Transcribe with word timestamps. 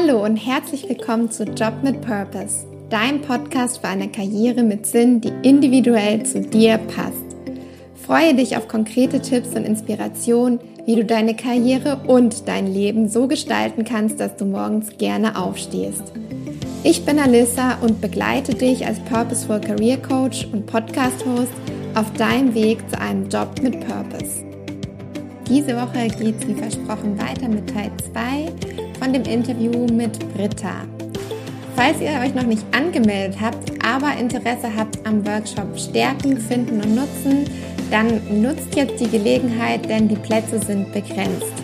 Hallo 0.00 0.24
und 0.24 0.36
herzlich 0.36 0.88
willkommen 0.88 1.30
zu 1.30 1.44
Job 1.44 1.74
mit 1.82 2.00
Purpose, 2.00 2.66
dein 2.88 3.20
Podcast 3.20 3.78
für 3.78 3.88
eine 3.88 4.08
Karriere 4.08 4.62
mit 4.62 4.86
Sinn, 4.86 5.20
die 5.20 5.32
individuell 5.42 6.24
zu 6.24 6.40
dir 6.40 6.78
passt. 6.78 7.36
Freue 8.06 8.34
dich 8.34 8.56
auf 8.56 8.66
konkrete 8.66 9.20
Tipps 9.20 9.48
und 9.50 9.64
Inspirationen, 9.64 10.58
wie 10.86 10.96
du 10.96 11.04
deine 11.04 11.36
Karriere 11.36 12.00
und 12.06 12.48
dein 12.48 12.66
Leben 12.66 13.10
so 13.10 13.28
gestalten 13.28 13.84
kannst, 13.84 14.20
dass 14.20 14.36
du 14.36 14.46
morgens 14.46 14.96
gerne 14.96 15.38
aufstehst. 15.38 16.04
Ich 16.82 17.04
bin 17.04 17.18
Alissa 17.18 17.76
und 17.82 18.00
begleite 18.00 18.54
dich 18.54 18.86
als 18.86 19.00
Purposeful 19.00 19.60
Career 19.60 19.98
Coach 19.98 20.48
und 20.50 20.64
Podcast 20.64 21.26
Host 21.26 21.52
auf 21.94 22.10
deinem 22.14 22.54
Weg 22.54 22.78
zu 22.88 22.98
einem 22.98 23.28
Job 23.28 23.50
mit 23.60 23.78
Purpose. 23.80 24.44
Diese 25.46 25.76
Woche 25.76 26.08
geht 26.18 26.36
es 26.40 26.48
wie 26.48 26.54
versprochen 26.54 27.20
weiter 27.20 27.48
mit 27.48 27.68
Teil 27.68 27.90
2 28.14 28.89
von 29.00 29.12
dem 29.12 29.24
Interview 29.24 29.86
mit 29.92 30.16
Britta. 30.34 30.84
Falls 31.74 32.00
ihr 32.00 32.20
euch 32.22 32.32
noch 32.34 32.46
nicht 32.46 32.64
angemeldet 32.72 33.40
habt, 33.40 33.72
aber 33.82 34.12
Interesse 34.20 34.68
habt 34.76 35.04
am 35.06 35.26
Workshop 35.26 35.78
Stärken, 35.78 36.36
Finden 36.36 36.82
und 36.82 36.94
Nutzen, 36.94 37.46
dann 37.90 38.20
nutzt 38.42 38.76
jetzt 38.76 39.00
die 39.00 39.08
Gelegenheit, 39.08 39.88
denn 39.88 40.06
die 40.06 40.16
Plätze 40.16 40.58
sind 40.60 40.92
begrenzt. 40.92 41.54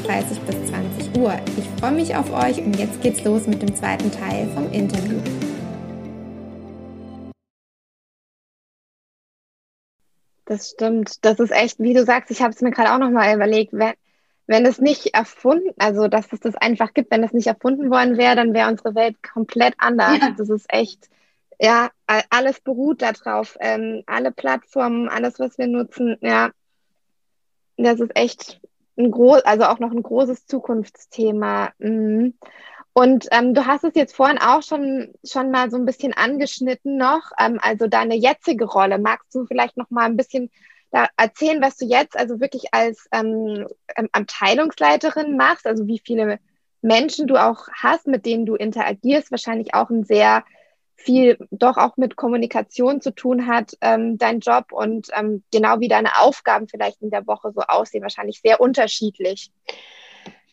bis 0.47 0.55
20 0.69 1.19
Uhr. 1.19 1.35
Ich 1.57 1.69
freue 1.79 1.91
mich 1.91 2.15
auf 2.15 2.33
euch 2.33 2.57
und 2.57 2.75
jetzt 2.77 2.99
geht's 3.01 3.23
los 3.23 3.45
mit 3.47 3.61
dem 3.61 3.75
zweiten 3.75 4.09
Teil 4.11 4.47
vom 4.55 4.71
Interview. 4.71 5.19
Das 10.53 10.69
stimmt. 10.69 11.25
Das 11.25 11.39
ist 11.39 11.51
echt, 11.51 11.79
wie 11.79 11.95
du 11.95 12.05
sagst, 12.05 12.29
ich 12.29 12.43
habe 12.43 12.51
es 12.53 12.61
mir 12.61 12.69
gerade 12.69 12.93
auch 12.93 12.99
nochmal 12.99 13.35
überlegt, 13.35 13.73
wenn, 13.73 13.93
wenn 14.45 14.67
es 14.67 14.79
nicht 14.79 15.15
erfunden, 15.15 15.73
also 15.79 16.07
dass 16.07 16.31
es 16.31 16.41
das 16.41 16.55
einfach 16.55 16.93
gibt, 16.93 17.09
wenn 17.09 17.23
es 17.23 17.33
nicht 17.33 17.47
erfunden 17.47 17.89
worden 17.89 18.17
wäre, 18.17 18.35
dann 18.35 18.53
wäre 18.53 18.69
unsere 18.69 18.93
Welt 18.93 19.15
komplett 19.23 19.73
anders. 19.79 20.19
Ja. 20.19 20.29
Das 20.37 20.49
ist 20.49 20.71
echt, 20.71 21.09
ja, 21.59 21.89
alles 22.29 22.59
beruht 22.59 23.01
darauf. 23.01 23.57
Ähm, 23.61 24.03
alle 24.05 24.31
Plattformen, 24.31 25.09
alles, 25.09 25.39
was 25.39 25.57
wir 25.57 25.65
nutzen, 25.65 26.17
ja, 26.21 26.51
das 27.77 27.99
ist 27.99 28.15
echt 28.15 28.61
ein 28.95 29.09
groß, 29.09 29.41
also 29.45 29.63
auch 29.63 29.79
noch 29.79 29.91
ein 29.91 30.03
großes 30.03 30.45
Zukunftsthema. 30.45 31.71
Mhm. 31.79 32.35
Und 32.93 33.27
ähm, 33.31 33.53
du 33.53 33.65
hast 33.65 33.83
es 33.83 33.95
jetzt 33.95 34.15
vorhin 34.15 34.37
auch 34.37 34.61
schon, 34.61 35.13
schon 35.25 35.49
mal 35.49 35.71
so 35.71 35.77
ein 35.77 35.85
bisschen 35.85 36.13
angeschnitten 36.13 36.97
noch, 36.97 37.31
ähm, 37.39 37.59
also 37.61 37.87
deine 37.87 38.15
jetzige 38.15 38.65
Rolle. 38.65 38.99
Magst 38.99 39.33
du 39.33 39.45
vielleicht 39.45 39.77
noch 39.77 39.89
mal 39.89 40.05
ein 40.05 40.17
bisschen 40.17 40.51
erzählen, 41.17 41.59
was 41.59 41.77
du 41.77 41.85
jetzt 41.85 42.15
also 42.15 42.39
wirklich 42.39 42.71
als 42.71 43.07
ähm, 43.11 43.67
ähm, 43.95 44.09
Abteilungsleiterin 44.11 45.35
machst, 45.35 45.65
also 45.65 45.87
wie 45.87 45.99
viele 46.03 46.39
Menschen 46.83 47.25
du 47.25 47.37
auch 47.37 47.67
hast, 47.73 48.05
mit 48.05 48.25
denen 48.25 48.45
du 48.45 48.55
interagierst, 48.55 49.31
wahrscheinlich 49.31 49.73
auch 49.73 49.89
ein 49.89 50.03
sehr 50.03 50.43
viel 50.95 51.37
doch 51.49 51.77
auch 51.77 51.97
mit 51.97 52.15
Kommunikation 52.15 53.01
zu 53.01 53.11
tun 53.11 53.47
hat, 53.47 53.75
ähm, 53.81 54.17
dein 54.17 54.39
Job 54.39 54.71
und 54.71 55.07
ähm, 55.13 55.43
genau 55.51 55.79
wie 55.79 55.87
deine 55.87 56.19
Aufgaben 56.19 56.67
vielleicht 56.67 57.01
in 57.01 57.09
der 57.09 57.25
Woche 57.25 57.51
so 57.53 57.61
aussehen, 57.61 58.03
wahrscheinlich 58.03 58.41
sehr 58.41 58.61
unterschiedlich. 58.61 59.51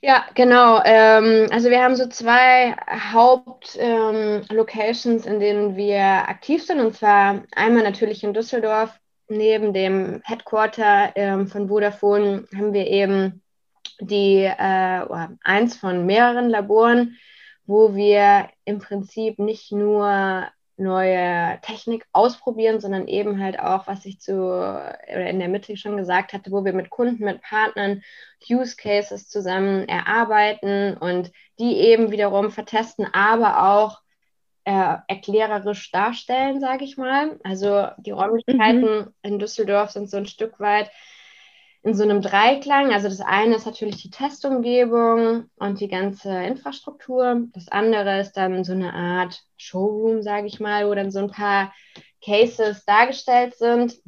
Ja, 0.03 0.25
genau. 0.35 0.81
Ähm, 0.85 1.49
also 1.51 1.69
wir 1.69 1.83
haben 1.83 1.95
so 1.95 2.09
zwei 2.09 2.75
Hauptlocations, 3.13 5.27
ähm, 5.27 5.33
in 5.33 5.41
denen 5.41 5.77
wir 5.77 6.03
aktiv 6.03 6.65
sind. 6.65 6.81
Und 6.81 6.97
zwar 6.97 7.43
einmal 7.55 7.83
natürlich 7.83 8.25
in 8.25 8.33
Düsseldorf. 8.33 8.99
Neben 9.29 9.75
dem 9.75 10.23
Headquarter 10.25 11.13
ähm, 11.15 11.47
von 11.47 11.69
Vodafone 11.69 12.47
haben 12.57 12.73
wir 12.73 12.87
eben 12.87 13.43
die 14.01 14.45
äh, 14.45 15.07
eins 15.45 15.77
von 15.77 16.07
mehreren 16.07 16.49
Laboren, 16.49 17.19
wo 17.67 17.95
wir 17.95 18.49
im 18.65 18.79
Prinzip 18.79 19.39
nicht 19.39 19.71
nur 19.71 20.49
neue 20.81 21.59
Technik 21.63 22.07
ausprobieren, 22.13 22.81
sondern 22.81 23.07
eben 23.07 23.43
halt 23.43 23.61
auch, 23.61 23.87
was 23.87 24.05
ich 24.07 24.21
zu 24.21 24.35
oder 24.35 25.29
in 25.29 25.39
der 25.39 25.49
Mitte 25.49 25.77
schon 25.77 25.97
gesagt 25.97 26.33
hatte, 26.33 26.51
wo 26.51 26.65
wir 26.65 26.73
mit 26.73 26.91
Kunden, 26.91 27.25
mit 27.25 27.43
Partnern 27.43 28.03
Use 28.49 28.77
Cases 28.77 29.29
zusammen 29.29 29.89
erarbeiten 29.89 30.97
und 30.97 31.31
die 31.59 31.77
eben 31.77 32.11
wiederum 32.11 32.51
vertesten, 32.51 33.07
aber 33.13 33.71
auch 33.71 34.01
äh, 34.65 34.97
erklärerisch 35.09 35.91
darstellen, 35.91 36.61
sage 36.61 36.85
ich 36.85 36.97
mal. 36.97 37.39
Also 37.45 37.89
die 37.99 38.11
Räumlichkeiten 38.11 38.83
mhm. 38.83 39.15
in 39.23 39.39
Düsseldorf 39.39 39.91
sind 39.91 40.11
so 40.11 40.17
ein 40.17 40.27
Stück 40.27 40.61
weit 40.61 40.91
in 41.83 41.95
so 41.95 42.03
einem 42.03 42.21
Dreiklang. 42.21 42.93
Also 42.93 43.09
das 43.09 43.21
eine 43.21 43.55
ist 43.55 43.67
natürlich 43.67 44.03
die 44.03 44.11
Testumgebung 44.11 45.47
und 45.57 45.81
die 45.81 45.89
ganze 45.89 46.31
Infrastruktur. 46.31 47.47
Das 47.53 47.69
andere 47.69 48.21
ist 48.21 48.33
dann 48.33 48.65
so 48.65 48.73
eine 48.73 48.93
Art 48.93 49.43
Showroom, 49.57 50.23
sage 50.23 50.47
ich 50.47 50.61
mal, 50.61 50.89
wo 50.89 50.95
dann 50.95 51.11
so 51.11 51.21
ein 51.21 51.31
paar 51.31 51.73
Cases 52.23 52.85
dargestellt 52.85 53.57
sind, 53.57 53.99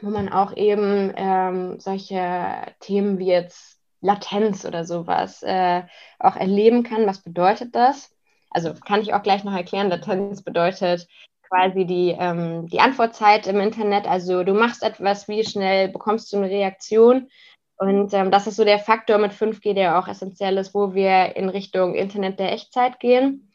wo 0.00 0.10
man 0.10 0.28
auch 0.28 0.56
eben 0.56 1.12
ähm, 1.16 1.78
solche 1.78 2.74
Themen 2.80 3.18
wie 3.18 3.28
jetzt 3.28 3.80
Latenz 4.00 4.64
oder 4.64 4.84
sowas 4.84 5.42
äh, 5.42 5.82
auch 6.18 6.36
erleben 6.36 6.82
kann. 6.82 7.06
Was 7.06 7.22
bedeutet 7.22 7.74
das? 7.74 8.10
Also 8.50 8.74
kann 8.74 9.00
ich 9.00 9.14
auch 9.14 9.22
gleich 9.22 9.44
noch 9.44 9.54
erklären. 9.54 9.88
Latenz 9.88 10.42
bedeutet 10.42 11.06
quasi 11.54 11.84
die, 11.84 12.16
ähm, 12.18 12.66
die 12.66 12.80
Antwortzeit 12.80 13.46
im 13.46 13.60
Internet. 13.60 14.06
Also 14.06 14.42
du 14.42 14.54
machst 14.54 14.82
etwas, 14.82 15.28
wie 15.28 15.44
schnell 15.44 15.88
bekommst 15.88 16.32
du 16.32 16.38
eine 16.38 16.50
Reaktion. 16.50 17.28
Und 17.76 18.12
ähm, 18.12 18.30
das 18.30 18.46
ist 18.46 18.56
so 18.56 18.64
der 18.64 18.78
Faktor 18.78 19.18
mit 19.18 19.32
5G, 19.32 19.74
der 19.74 19.98
auch 19.98 20.08
essentiell 20.08 20.56
ist, 20.58 20.74
wo 20.74 20.94
wir 20.94 21.36
in 21.36 21.48
Richtung 21.48 21.94
Internet 21.94 22.40
der 22.40 22.52
Echtzeit 22.52 22.98
gehen. 22.98 23.52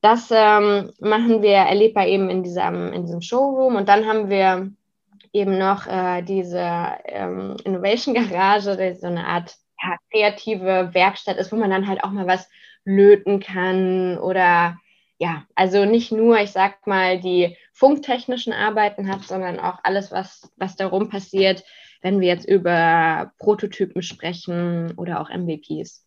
Das 0.00 0.30
ähm, 0.30 0.92
machen 1.00 1.42
wir 1.42 1.56
erlebbar 1.56 2.06
eben 2.06 2.30
in 2.30 2.42
diesem, 2.42 2.92
in 2.92 3.02
diesem 3.02 3.20
Showroom. 3.20 3.76
Und 3.76 3.88
dann 3.88 4.06
haben 4.06 4.28
wir 4.28 4.70
eben 5.32 5.58
noch 5.58 5.86
äh, 5.86 6.22
diese 6.22 6.64
ähm, 7.06 7.56
Innovation 7.64 8.14
Garage, 8.14 8.76
die 8.76 8.94
so 8.94 9.06
eine 9.08 9.26
Art 9.26 9.56
ja, 9.82 9.96
kreative 10.12 10.90
Werkstatt 10.92 11.36
ist, 11.36 11.50
wo 11.50 11.56
man 11.56 11.70
dann 11.70 11.88
halt 11.88 12.04
auch 12.04 12.10
mal 12.10 12.26
was 12.26 12.48
löten 12.84 13.40
kann 13.40 14.18
oder 14.18 14.76
ja, 15.18 15.44
also 15.54 15.84
nicht 15.84 16.12
nur, 16.12 16.38
ich 16.40 16.50
sag 16.50 16.86
mal, 16.86 17.20
die 17.20 17.56
funktechnischen 17.72 18.52
Arbeiten 18.52 19.08
hat, 19.08 19.22
sondern 19.22 19.60
auch 19.60 19.78
alles, 19.82 20.10
was, 20.10 20.52
was 20.56 20.76
darum 20.76 21.08
passiert, 21.08 21.64
wenn 22.02 22.20
wir 22.20 22.28
jetzt 22.28 22.48
über 22.48 23.32
Prototypen 23.38 24.02
sprechen 24.02 24.92
oder 24.96 25.20
auch 25.20 25.30
MVPs. 25.30 26.04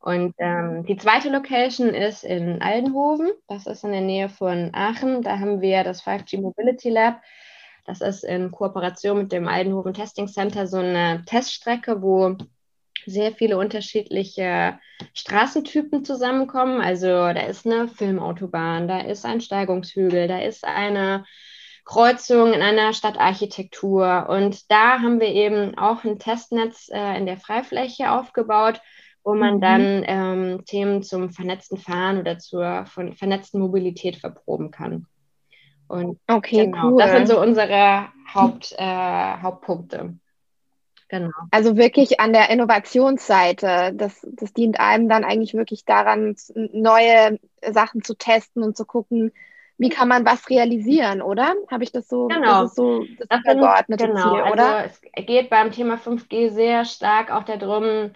Und 0.00 0.34
ähm, 0.38 0.84
die 0.84 0.96
zweite 0.96 1.30
Location 1.30 1.88
ist 1.88 2.22
in 2.22 2.62
Aldenhoven. 2.62 3.32
Das 3.48 3.66
ist 3.66 3.82
in 3.82 3.90
der 3.90 4.02
Nähe 4.02 4.28
von 4.28 4.70
Aachen. 4.72 5.22
Da 5.22 5.40
haben 5.40 5.60
wir 5.60 5.82
das 5.82 6.04
5G 6.04 6.40
Mobility 6.40 6.90
Lab. 6.90 7.20
Das 7.86 8.00
ist 8.00 8.22
in 8.22 8.50
Kooperation 8.52 9.18
mit 9.18 9.32
dem 9.32 9.48
Aldenhoven 9.48 9.94
Testing 9.94 10.28
Center 10.28 10.66
so 10.66 10.78
eine 10.78 11.24
Teststrecke, 11.24 12.02
wo 12.02 12.36
sehr 13.06 13.32
viele 13.32 13.56
unterschiedliche 13.58 14.78
Straßentypen 15.14 16.04
zusammenkommen. 16.04 16.80
Also 16.80 17.06
da 17.06 17.40
ist 17.46 17.66
eine 17.66 17.88
Filmautobahn, 17.88 18.88
da 18.88 19.00
ist 19.00 19.24
ein 19.24 19.40
Steigungshügel, 19.40 20.28
da 20.28 20.40
ist 20.40 20.64
eine 20.64 21.24
Kreuzung 21.84 22.52
in 22.52 22.62
einer 22.62 22.92
Stadtarchitektur. 22.92 24.26
Und 24.28 24.70
da 24.70 25.00
haben 25.00 25.20
wir 25.20 25.28
eben 25.28 25.78
auch 25.78 26.04
ein 26.04 26.18
Testnetz 26.18 26.88
äh, 26.92 27.16
in 27.16 27.26
der 27.26 27.38
Freifläche 27.38 28.10
aufgebaut, 28.10 28.80
wo 29.24 29.34
man 29.34 29.56
mhm. 29.56 29.60
dann 29.60 30.04
ähm, 30.06 30.64
Themen 30.66 31.02
zum 31.02 31.30
vernetzten 31.30 31.78
Fahren 31.78 32.18
oder 32.18 32.38
zur 32.38 32.86
von 32.86 33.14
vernetzten 33.14 33.60
Mobilität 33.60 34.16
verproben 34.16 34.70
kann. 34.70 35.06
Und 35.88 36.18
okay, 36.28 36.66
genau, 36.66 36.90
cool. 36.90 36.98
das 36.98 37.12
sind 37.12 37.28
so 37.28 37.40
unsere 37.40 38.08
Haupt, 38.34 38.74
äh, 38.76 39.36
Hauptpunkte. 39.40 40.18
Genau. 41.08 41.30
Also 41.50 41.76
wirklich 41.76 42.20
an 42.20 42.32
der 42.32 42.50
Innovationsseite. 42.50 43.92
Das, 43.94 44.26
das 44.32 44.52
dient 44.52 44.80
einem 44.80 45.08
dann 45.08 45.24
eigentlich 45.24 45.54
wirklich 45.54 45.84
daran, 45.84 46.36
neue 46.54 47.38
Sachen 47.68 48.02
zu 48.02 48.14
testen 48.14 48.62
und 48.62 48.76
zu 48.76 48.84
gucken, 48.84 49.32
wie 49.78 49.90
kann 49.90 50.08
man 50.08 50.24
was 50.24 50.48
realisieren, 50.48 51.20
oder? 51.20 51.54
Habe 51.70 51.84
ich 51.84 51.92
das 51.92 52.08
so? 52.08 52.28
Genau. 52.28 52.62
Das 52.62 52.70
ist 52.70 52.76
so 52.76 53.04
das, 53.18 53.28
das 53.28 53.40
übergeordnete 53.40 54.06
genau. 54.06 54.22
Ziel, 54.22 54.52
oder? 54.52 54.76
Also 54.76 55.00
es 55.12 55.26
geht 55.26 55.50
beim 55.50 55.70
Thema 55.70 55.96
5G 55.96 56.50
sehr 56.50 56.84
stark 56.84 57.30
auch 57.30 57.44
darum, 57.44 58.10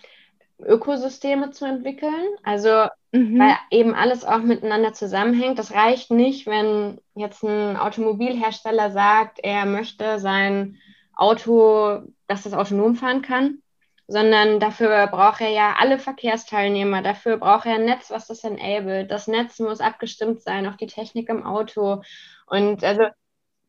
Ökosysteme 0.59 1.51
zu 1.51 1.67
entwickeln. 1.67 2.29
Also 2.43 2.87
mhm. 3.13 3.39
weil 3.39 3.57
eben 3.71 3.95
alles 3.95 4.25
auch 4.25 4.41
miteinander 4.41 4.93
zusammenhängt. 4.93 5.59
Das 5.59 5.75
reicht 5.75 6.11
nicht, 6.11 6.47
wenn 6.47 6.99
jetzt 7.15 7.43
ein 7.43 7.77
Automobilhersteller 7.77 8.91
sagt, 8.91 9.39
er 9.43 9.67
möchte 9.67 10.19
sein 10.19 10.79
Auto, 11.21 12.03
dass 12.27 12.45
das 12.45 12.55
autonom 12.55 12.97
fahren 12.97 13.23
kann, 13.23 13.63
sondern 14.09 14.59
dafür 14.59 15.07
braucht 15.07 15.41
er 15.41 15.51
ja 15.51 15.77
alle 15.79 15.99
Verkehrsteilnehmer, 15.99 17.03
dafür 17.03 17.37
braucht 17.37 17.67
er 17.67 17.75
ein 17.75 17.85
Netz, 17.85 18.11
was 18.11 18.27
das 18.27 18.43
enabelt. 18.43 19.11
Das 19.11 19.29
Netz 19.29 19.59
muss 19.59 19.81
abgestimmt 19.81 20.43
sein 20.43 20.67
auf 20.67 20.77
die 20.77 20.87
Technik 20.87 21.29
im 21.29 21.45
Auto. 21.45 22.03
Und 22.47 22.83
also 22.83 23.03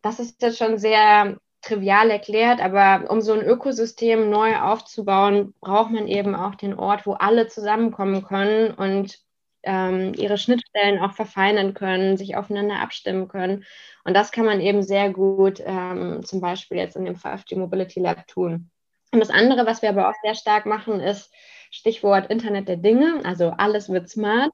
das 0.02 0.20
ist 0.20 0.42
jetzt 0.42 0.58
schon 0.58 0.78
sehr 0.78 1.38
trivial 1.62 2.10
erklärt, 2.10 2.60
aber 2.62 3.12
um 3.12 3.22
so 3.22 3.34
ein 3.34 3.44
Ökosystem 3.44 4.30
neu 4.30 4.60
aufzubauen, 4.60 5.54
braucht 5.60 5.92
man 5.92 6.08
eben 6.08 6.36
auch 6.36 6.56
den 6.56 6.74
Ort, 6.74 7.06
wo 7.06 7.14
alle 7.14 7.48
zusammenkommen 7.48 8.24
können 8.24 8.72
und 8.72 9.20
ähm, 9.64 10.14
ihre 10.16 10.38
Schnittstellen 10.38 11.00
auch 11.00 11.14
verfeinern 11.14 11.74
können, 11.74 12.18
sich 12.18 12.36
aufeinander 12.36 12.80
abstimmen 12.80 13.28
können. 13.28 13.66
Und 14.04 14.16
das 14.16 14.32
kann 14.32 14.46
man 14.46 14.62
eben 14.62 14.84
sehr 14.84 15.12
gut 15.12 15.62
ähm, 15.66 16.24
zum 16.24 16.42
Beispiel 16.42 16.78
jetzt 16.78 16.96
in 16.96 17.06
dem 17.06 17.16
5G 17.16 17.58
Mobility 17.58 18.00
Lab 18.00 18.28
tun. 18.28 18.70
Und 19.12 19.20
das 19.20 19.30
andere, 19.30 19.66
was 19.66 19.82
wir 19.82 19.90
aber 19.90 20.10
auch 20.10 20.16
sehr 20.24 20.36
stark 20.36 20.66
machen, 20.66 21.00
ist 21.00 21.34
Stichwort 21.70 22.30
Internet 22.30 22.68
der 22.68 22.78
Dinge, 22.78 23.22
also 23.24 23.50
alles 23.58 23.90
wird 23.90 24.10
smart 24.10 24.52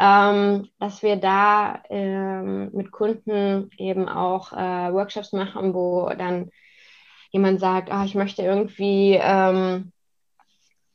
ähm, 0.00 0.70
dass 0.78 1.02
wir 1.02 1.16
da 1.16 1.82
ähm, 1.90 2.70
mit 2.72 2.90
Kunden 2.90 3.70
eben 3.76 4.08
auch 4.08 4.52
äh, 4.52 4.92
Workshops 4.92 5.32
machen, 5.32 5.74
wo 5.74 6.08
dann 6.16 6.50
jemand 7.30 7.60
sagt, 7.60 7.90
oh, 7.92 8.02
ich 8.04 8.14
möchte 8.14 8.42
irgendwie, 8.42 9.18
ähm, 9.20 9.92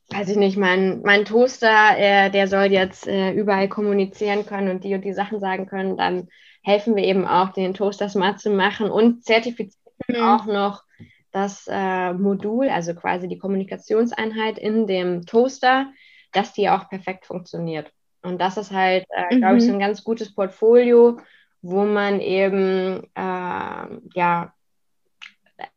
weiß 0.10 0.30
ich 0.30 0.38
nicht, 0.38 0.57
mein, 0.57 1.02
mein 1.02 1.25
Toaster, 1.25 1.98
äh, 1.98 2.30
der 2.30 2.48
soll 2.48 2.66
jetzt 2.66 3.07
äh, 3.07 3.31
überall 3.31 3.68
kommunizieren 3.69 4.46
können 4.46 4.69
und 4.69 4.84
die 4.84 4.94
und 4.94 5.04
die 5.04 5.13
Sachen 5.13 5.40
sagen 5.40 5.66
können, 5.66 5.98
dann 5.98 6.28
helfen 6.63 6.96
wir 6.96 7.04
eben 7.04 7.25
auch, 7.25 7.50
den 7.50 7.74
Toaster 7.74 8.10
smart 8.10 8.40
zu 8.40 8.50
machen 8.50 8.90
und 8.90 9.24
zertifizieren 9.24 9.75
mhm. 10.07 10.24
auch 10.24 10.46
noch 10.46 10.84
das 11.31 11.68
äh, 11.69 12.13
Modul, 12.13 12.69
also 12.69 12.96
quasi 12.96 13.28
die 13.28 13.38
Kommunikationseinheit 13.38 14.57
in 14.57 14.88
dem 14.88 15.25
Toaster, 15.25 15.88
dass 16.31 16.54
die 16.54 16.69
auch 16.69 16.90
perfekt 16.90 17.25
funktioniert. 17.25 17.92
Und 18.22 18.40
das 18.40 18.58
ist 18.58 18.72
halt, 18.72 19.06
äh, 19.10 19.38
glaube 19.38 19.58
ich, 19.58 19.63
so 19.63 19.69
mhm. 19.69 19.75
ein 19.75 19.80
ganz 19.81 20.04
gutes 20.04 20.34
Portfolio, 20.34 21.19
wo 21.62 21.84
man 21.86 22.19
eben 22.19 23.04
äh, 23.16 24.00
ja, 24.13 24.54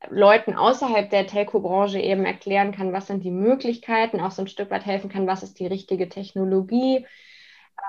Leuten 0.09 0.55
außerhalb 0.55 1.09
der 1.11 1.27
Telco-Branche 1.27 2.01
eben 2.01 2.25
erklären 2.25 2.73
kann, 2.73 2.93
was 2.93 3.07
sind 3.07 3.23
die 3.23 3.31
Möglichkeiten, 3.31 4.21
auch 4.21 4.33
so 4.33 4.43
ein 4.43 4.49
Stück 4.49 4.71
weit 4.71 4.87
helfen 4.87 5.11
kann, 5.11 5.27
was 5.27 5.43
ist 5.43 5.59
die 5.61 5.67
richtige 5.67 6.09
Technologie 6.09 7.07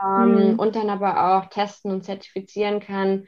ähm, 0.03 0.51
mhm. 0.53 0.59
und 0.59 0.75
dann 0.75 0.89
aber 0.89 1.38
auch 1.38 1.50
testen 1.50 1.91
und 1.91 2.03
zertifizieren 2.03 2.80
kann, 2.80 3.27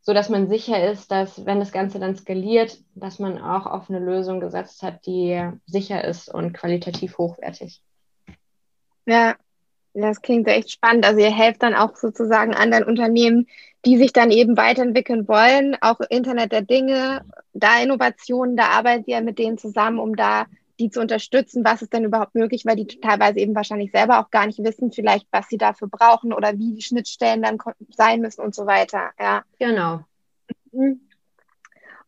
sodass 0.00 0.30
man 0.30 0.48
sicher 0.48 0.90
ist, 0.90 1.10
dass 1.10 1.44
wenn 1.44 1.60
das 1.60 1.72
Ganze 1.72 1.98
dann 1.98 2.16
skaliert, 2.16 2.78
dass 2.94 3.18
man 3.18 3.38
auch 3.38 3.66
auf 3.66 3.90
eine 3.90 3.98
Lösung 3.98 4.40
gesetzt 4.40 4.82
hat, 4.82 5.04
die 5.06 5.50
sicher 5.66 6.02
ist 6.04 6.32
und 6.32 6.54
qualitativ 6.54 7.18
hochwertig. 7.18 7.82
Ja, 9.04 9.36
das 10.02 10.22
klingt 10.22 10.48
echt 10.48 10.70
spannend. 10.70 11.06
Also 11.06 11.20
ihr 11.20 11.34
helft 11.34 11.62
dann 11.62 11.74
auch 11.74 11.96
sozusagen 11.96 12.54
anderen 12.54 12.84
Unternehmen, 12.84 13.46
die 13.84 13.96
sich 13.96 14.12
dann 14.12 14.30
eben 14.30 14.56
weiterentwickeln 14.56 15.28
wollen, 15.28 15.76
auch 15.80 16.00
Internet 16.08 16.52
der 16.52 16.62
Dinge, 16.62 17.24
da 17.52 17.80
Innovationen, 17.80 18.56
da 18.56 18.66
arbeitet 18.66 19.08
ihr 19.08 19.20
mit 19.20 19.38
denen 19.38 19.58
zusammen, 19.58 19.98
um 19.98 20.16
da 20.16 20.46
die 20.78 20.90
zu 20.90 21.00
unterstützen, 21.00 21.64
was 21.64 21.82
ist 21.82 21.92
denn 21.92 22.04
überhaupt 22.04 22.34
möglich, 22.34 22.64
weil 22.64 22.76
die 22.76 22.86
teilweise 22.86 23.40
eben 23.40 23.54
wahrscheinlich 23.54 23.90
selber 23.90 24.20
auch 24.20 24.30
gar 24.30 24.46
nicht 24.46 24.62
wissen, 24.62 24.92
vielleicht, 24.92 25.26
was 25.32 25.48
sie 25.48 25.58
dafür 25.58 25.88
brauchen 25.88 26.32
oder 26.32 26.56
wie 26.56 26.74
die 26.74 26.82
Schnittstellen 26.82 27.42
dann 27.42 27.58
sein 27.90 28.20
müssen 28.20 28.42
und 28.42 28.54
so 28.54 28.66
weiter. 28.66 29.10
Ja. 29.18 29.42
Genau. 29.58 30.00
Mhm. 30.72 31.00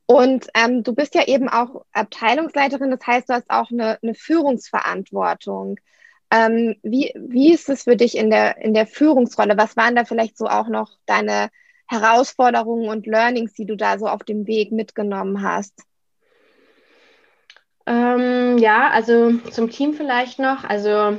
Und 0.07 0.49
ähm, 0.55 0.83
du 0.83 0.93
bist 0.93 1.15
ja 1.15 1.27
eben 1.27 1.49
auch 1.49 1.85
Abteilungsleiterin, 1.93 2.91
das 2.91 3.07
heißt, 3.07 3.29
du 3.29 3.35
hast 3.35 3.49
auch 3.49 3.71
eine, 3.71 3.99
eine 4.03 4.15
Führungsverantwortung. 4.15 5.79
Ähm, 6.31 6.77
wie, 6.83 7.13
wie 7.17 7.53
ist 7.53 7.69
es 7.69 7.85
für 7.85 7.97
dich 7.97 8.17
in 8.17 8.31
der, 8.31 8.59
in 8.59 8.75
der 8.75 8.87
Führungsrolle? 8.87 9.57
Was 9.57 9.77
waren 9.77 9.97
da 9.97 10.05
vielleicht 10.05 10.39
so 10.39 10.47
auch 10.47 10.69
noch 10.69 10.91
deine 11.07 11.51
Herausforderungen 11.87 12.89
und 12.89 13.07
Learnings, 13.07 13.53
die 13.55 13.67
du 13.67 13.77
da 13.77 13.99
so 13.99 14.07
auf 14.07 14.23
dem 14.23 14.47
Weg 14.47 14.71
mitgenommen 14.71 15.43
hast? 15.43 15.83
Ähm, 17.87 18.59
ja, 18.59 18.91
also 18.91 19.33
zum 19.51 19.71
Team 19.71 19.95
vielleicht 19.95 20.39
noch. 20.39 20.63
Also 20.63 21.17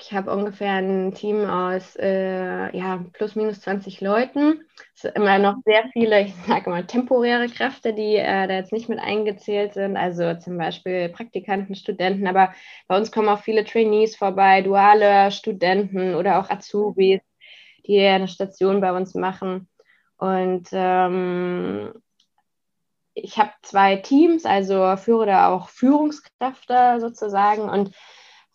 ich 0.00 0.12
habe 0.12 0.32
ungefähr 0.32 0.72
ein 0.72 1.12
Team 1.14 1.44
aus 1.44 1.96
äh, 1.96 2.76
ja, 2.76 3.04
plus 3.12 3.34
minus 3.34 3.60
20 3.60 4.00
Leuten. 4.00 4.64
Es 4.94 5.02
sind 5.02 5.16
immer 5.16 5.38
noch 5.38 5.56
sehr 5.64 5.88
viele, 5.92 6.22
ich 6.22 6.34
sage 6.46 6.70
mal, 6.70 6.86
temporäre 6.86 7.48
Kräfte, 7.48 7.92
die 7.92 8.16
äh, 8.16 8.46
da 8.46 8.54
jetzt 8.54 8.72
nicht 8.72 8.88
mit 8.88 8.98
eingezählt 8.98 9.74
sind. 9.74 9.96
Also 9.96 10.34
zum 10.34 10.58
Beispiel 10.58 11.08
Praktikanten, 11.08 11.74
Studenten, 11.74 12.26
aber 12.26 12.52
bei 12.86 12.96
uns 12.96 13.12
kommen 13.12 13.28
auch 13.28 13.40
viele 13.40 13.64
Trainees 13.64 14.16
vorbei, 14.16 14.62
duale 14.62 15.30
Studenten 15.30 16.14
oder 16.14 16.38
auch 16.38 16.50
Azubis, 16.50 17.20
die 17.86 18.00
eine 18.00 18.28
Station 18.28 18.80
bei 18.80 18.92
uns 18.92 19.14
machen. 19.14 19.68
Und 20.16 20.68
ähm, 20.72 21.92
ich 23.14 23.38
habe 23.38 23.52
zwei 23.62 23.96
Teams, 23.96 24.44
also 24.44 24.96
führe 24.96 25.26
da 25.26 25.48
auch 25.48 25.68
Führungskräfte 25.68 26.98
sozusagen 27.00 27.68
und 27.68 27.92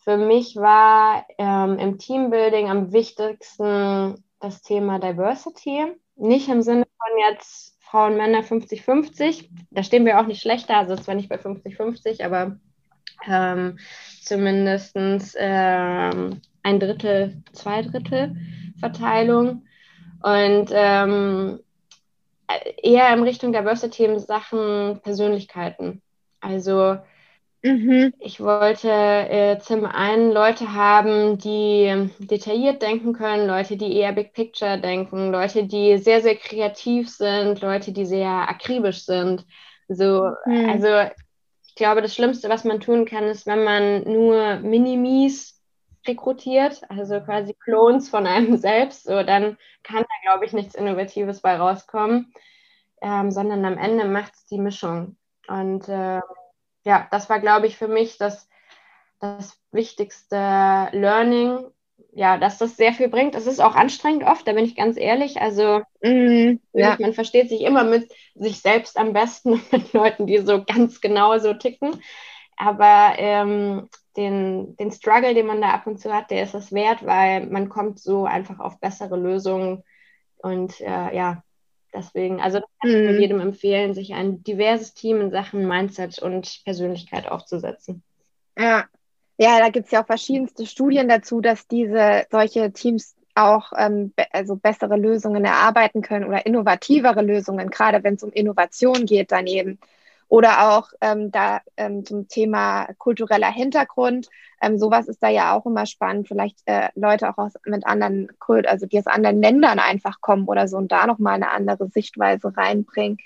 für 0.04 0.18
mich 0.18 0.56
war 0.56 1.26
ähm, 1.38 1.78
im 1.78 1.98
Teambuilding 1.98 2.68
am 2.68 2.92
wichtigsten 2.92 4.22
das 4.38 4.60
Thema 4.60 4.98
Diversity. 4.98 5.86
Nicht 6.16 6.48
im 6.50 6.60
Sinne 6.60 6.84
von 6.98 7.18
jetzt 7.30 7.82
Frauen, 7.82 8.18
Männer 8.18 8.40
50-50. 8.42 9.48
Da 9.70 9.82
stehen 9.82 10.04
wir 10.04 10.20
auch 10.20 10.26
nicht 10.26 10.42
schlechter, 10.42 10.76
also 10.76 10.94
zwar 10.96 11.14
nicht 11.14 11.30
bei 11.30 11.36
50-50, 11.36 12.22
aber 12.22 12.58
ähm, 13.26 13.78
zumindest 14.22 14.94
ähm, 15.38 16.42
ein 16.62 16.80
Drittel, 16.80 17.42
zwei 17.52 17.80
Drittel 17.80 18.36
Verteilung. 18.78 19.64
Und 20.22 20.70
ähm, 20.72 21.60
eher 22.82 23.12
in 23.14 23.22
Richtung 23.22 23.52
Diversity 23.52 24.04
in 24.04 24.18
Sachen 24.18 25.00
Persönlichkeiten. 25.02 26.02
Also 26.40 26.98
Mhm. 27.64 28.12
Ich 28.18 28.40
wollte 28.40 28.90
äh, 28.90 29.58
zum 29.58 29.86
einen 29.86 30.32
Leute 30.32 30.74
haben, 30.74 31.38
die 31.38 32.10
detailliert 32.18 32.82
denken 32.82 33.14
können, 33.14 33.46
Leute, 33.46 33.78
die 33.78 33.96
eher 33.96 34.12
Big 34.12 34.34
Picture 34.34 34.78
denken, 34.78 35.32
Leute, 35.32 35.64
die 35.64 35.96
sehr, 35.96 36.20
sehr 36.20 36.36
kreativ 36.36 37.08
sind, 37.08 37.62
Leute, 37.62 37.92
die 37.92 38.04
sehr 38.04 38.28
akribisch 38.50 39.06
sind. 39.06 39.46
So, 39.88 40.30
mhm. 40.44 40.68
Also 40.68 41.10
ich 41.66 41.74
glaube, 41.74 42.02
das 42.02 42.14
Schlimmste, 42.14 42.50
was 42.50 42.64
man 42.64 42.80
tun 42.80 43.06
kann, 43.06 43.24
ist, 43.24 43.46
wenn 43.46 43.64
man 43.64 44.02
nur 44.04 44.56
Minimis 44.56 45.58
rekrutiert, 46.06 46.82
also 46.90 47.18
quasi 47.22 47.54
Clones 47.54 48.10
von 48.10 48.26
einem 48.26 48.56
selbst, 48.58 49.04
so 49.04 49.22
dann 49.22 49.56
kann 49.82 50.02
da, 50.02 50.30
glaube 50.30 50.44
ich, 50.44 50.52
nichts 50.52 50.74
Innovatives 50.74 51.40
bei 51.40 51.56
rauskommen, 51.56 52.30
ähm, 53.00 53.30
sondern 53.30 53.64
am 53.64 53.78
Ende 53.78 54.04
macht 54.04 54.34
es 54.34 54.44
die 54.44 54.58
Mischung. 54.58 55.16
Und 55.48 55.88
äh, 55.88 56.20
ja, 56.84 57.08
das 57.10 57.28
war, 57.28 57.40
glaube 57.40 57.66
ich, 57.66 57.76
für 57.76 57.88
mich 57.88 58.18
das, 58.18 58.48
das 59.20 59.58
wichtigste 59.72 60.36
Learning. 60.92 61.66
Ja, 62.16 62.38
dass 62.38 62.58
das 62.58 62.76
sehr 62.76 62.92
viel 62.92 63.08
bringt. 63.08 63.34
Es 63.34 63.48
ist 63.48 63.60
auch 63.60 63.74
anstrengend 63.74 64.22
oft, 64.22 64.46
da 64.46 64.52
bin 64.52 64.64
ich 64.64 64.76
ganz 64.76 64.96
ehrlich. 64.96 65.40
Also, 65.40 65.82
mm, 66.00 66.60
ja. 66.72 66.96
man 67.00 67.12
versteht 67.12 67.48
sich 67.48 67.62
immer 67.62 67.82
mit 67.82 68.08
sich 68.36 68.60
selbst 68.60 68.96
am 68.96 69.12
besten, 69.12 69.60
mit 69.72 69.92
Leuten, 69.92 70.28
die 70.28 70.38
so 70.38 70.62
ganz 70.62 71.00
genau 71.00 71.36
so 71.38 71.54
ticken. 71.54 72.00
Aber 72.56 73.14
ähm, 73.16 73.88
den, 74.16 74.76
den 74.76 74.92
Struggle, 74.92 75.34
den 75.34 75.46
man 75.46 75.60
da 75.60 75.70
ab 75.70 75.88
und 75.88 75.98
zu 75.98 76.14
hat, 76.14 76.30
der 76.30 76.44
ist 76.44 76.54
es 76.54 76.72
wert, 76.72 77.04
weil 77.04 77.46
man 77.46 77.68
kommt 77.68 77.98
so 77.98 78.26
einfach 78.26 78.60
auf 78.60 78.78
bessere 78.78 79.16
Lösungen. 79.16 79.82
Und 80.36 80.80
äh, 80.80 81.16
ja, 81.16 81.42
Deswegen, 81.94 82.40
also 82.40 82.58
das 82.58 82.68
kann 82.80 82.90
ich 82.90 83.12
mhm. 83.12 83.20
jedem 83.20 83.40
empfehlen, 83.40 83.94
sich 83.94 84.14
ein 84.14 84.42
diverses 84.42 84.94
Team 84.94 85.20
in 85.20 85.30
Sachen 85.30 85.66
Mindset 85.66 86.18
und 86.18 86.62
Persönlichkeit 86.64 87.30
aufzusetzen. 87.30 88.02
Ja, 88.58 88.84
ja 89.38 89.58
da 89.60 89.68
gibt 89.68 89.86
es 89.86 89.92
ja 89.92 90.02
auch 90.02 90.06
verschiedenste 90.06 90.66
Studien 90.66 91.08
dazu, 91.08 91.40
dass 91.40 91.68
diese 91.68 92.26
solche 92.30 92.72
Teams 92.72 93.14
auch 93.36 93.72
ähm, 93.76 94.12
be 94.14 94.26
also 94.32 94.56
bessere 94.56 94.96
Lösungen 94.96 95.44
erarbeiten 95.44 96.02
können 96.02 96.24
oder 96.24 96.46
innovativere 96.46 97.22
Lösungen, 97.22 97.70
gerade 97.70 98.02
wenn 98.02 98.14
es 98.14 98.22
um 98.22 98.30
Innovation 98.30 99.06
geht 99.06 99.32
daneben. 99.32 99.78
Oder 100.28 100.76
auch 100.76 100.88
ähm, 101.00 101.30
da 101.30 101.60
ähm, 101.76 102.04
zum 102.04 102.28
Thema 102.28 102.88
kultureller 102.98 103.50
Hintergrund. 103.50 104.28
Ähm, 104.60 104.78
sowas 104.78 105.08
ist 105.08 105.22
da 105.22 105.28
ja 105.28 105.56
auch 105.56 105.66
immer 105.66 105.86
spannend. 105.86 106.28
Vielleicht 106.28 106.58
äh, 106.66 106.88
Leute 106.94 107.28
auch 107.28 107.38
aus, 107.38 107.52
mit 107.66 107.86
anderen 107.86 108.28
Kult, 108.38 108.66
also 108.66 108.86
die 108.86 108.98
aus 108.98 109.06
anderen 109.06 109.40
Ländern 109.40 109.78
einfach 109.78 110.20
kommen 110.20 110.46
oder 110.46 110.68
so 110.68 110.76
und 110.76 110.90
da 110.90 111.06
nochmal 111.06 111.34
eine 111.34 111.50
andere 111.50 111.88
Sichtweise 111.88 112.56
reinbringen. 112.56 113.18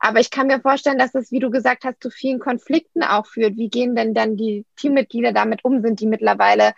Aber 0.00 0.20
ich 0.20 0.30
kann 0.30 0.46
mir 0.46 0.60
vorstellen, 0.60 0.98
dass 0.98 1.14
es, 1.14 1.30
wie 1.32 1.40
du 1.40 1.50
gesagt 1.50 1.84
hast, 1.84 2.02
zu 2.02 2.10
vielen 2.10 2.38
Konflikten 2.38 3.02
auch 3.02 3.26
führt. 3.26 3.56
Wie 3.56 3.68
gehen 3.68 3.94
denn 3.94 4.14
dann 4.14 4.36
die 4.36 4.64
Teammitglieder 4.76 5.32
damit 5.32 5.64
um? 5.64 5.82
Sind 5.82 6.00
die 6.00 6.06
mittlerweile 6.06 6.72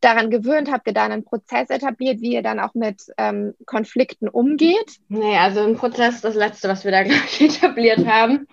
daran 0.00 0.30
gewöhnt? 0.30 0.70
Habt 0.70 0.86
ihr 0.86 0.94
da 0.94 1.04
einen 1.04 1.24
Prozess 1.24 1.70
etabliert, 1.70 2.20
wie 2.20 2.34
ihr 2.34 2.42
dann 2.42 2.60
auch 2.60 2.74
mit 2.74 3.02
ähm, 3.18 3.54
Konflikten 3.66 4.28
umgeht? 4.28 4.98
Nee, 5.08 5.36
also 5.36 5.60
ein 5.60 5.76
Prozess 5.76 6.16
ist 6.16 6.24
das 6.24 6.34
Letzte, 6.34 6.68
was 6.68 6.84
wir 6.84 6.90
da 6.90 7.02
gleich 7.02 7.40
etabliert 7.40 8.06
haben. 8.06 8.46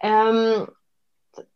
Ähm, 0.00 0.68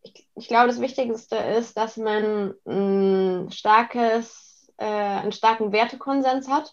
ich, 0.02 0.28
ich, 0.34 0.48
glaube, 0.48 0.68
das 0.68 0.80
Wichtigste 0.80 1.36
ist, 1.36 1.76
dass 1.76 1.96
man 1.96 2.54
ein 2.66 3.50
starkes, 3.50 4.72
äh, 4.78 4.84
einen 4.84 5.32
starken 5.32 5.72
Wertekonsens 5.72 6.48
hat 6.48 6.72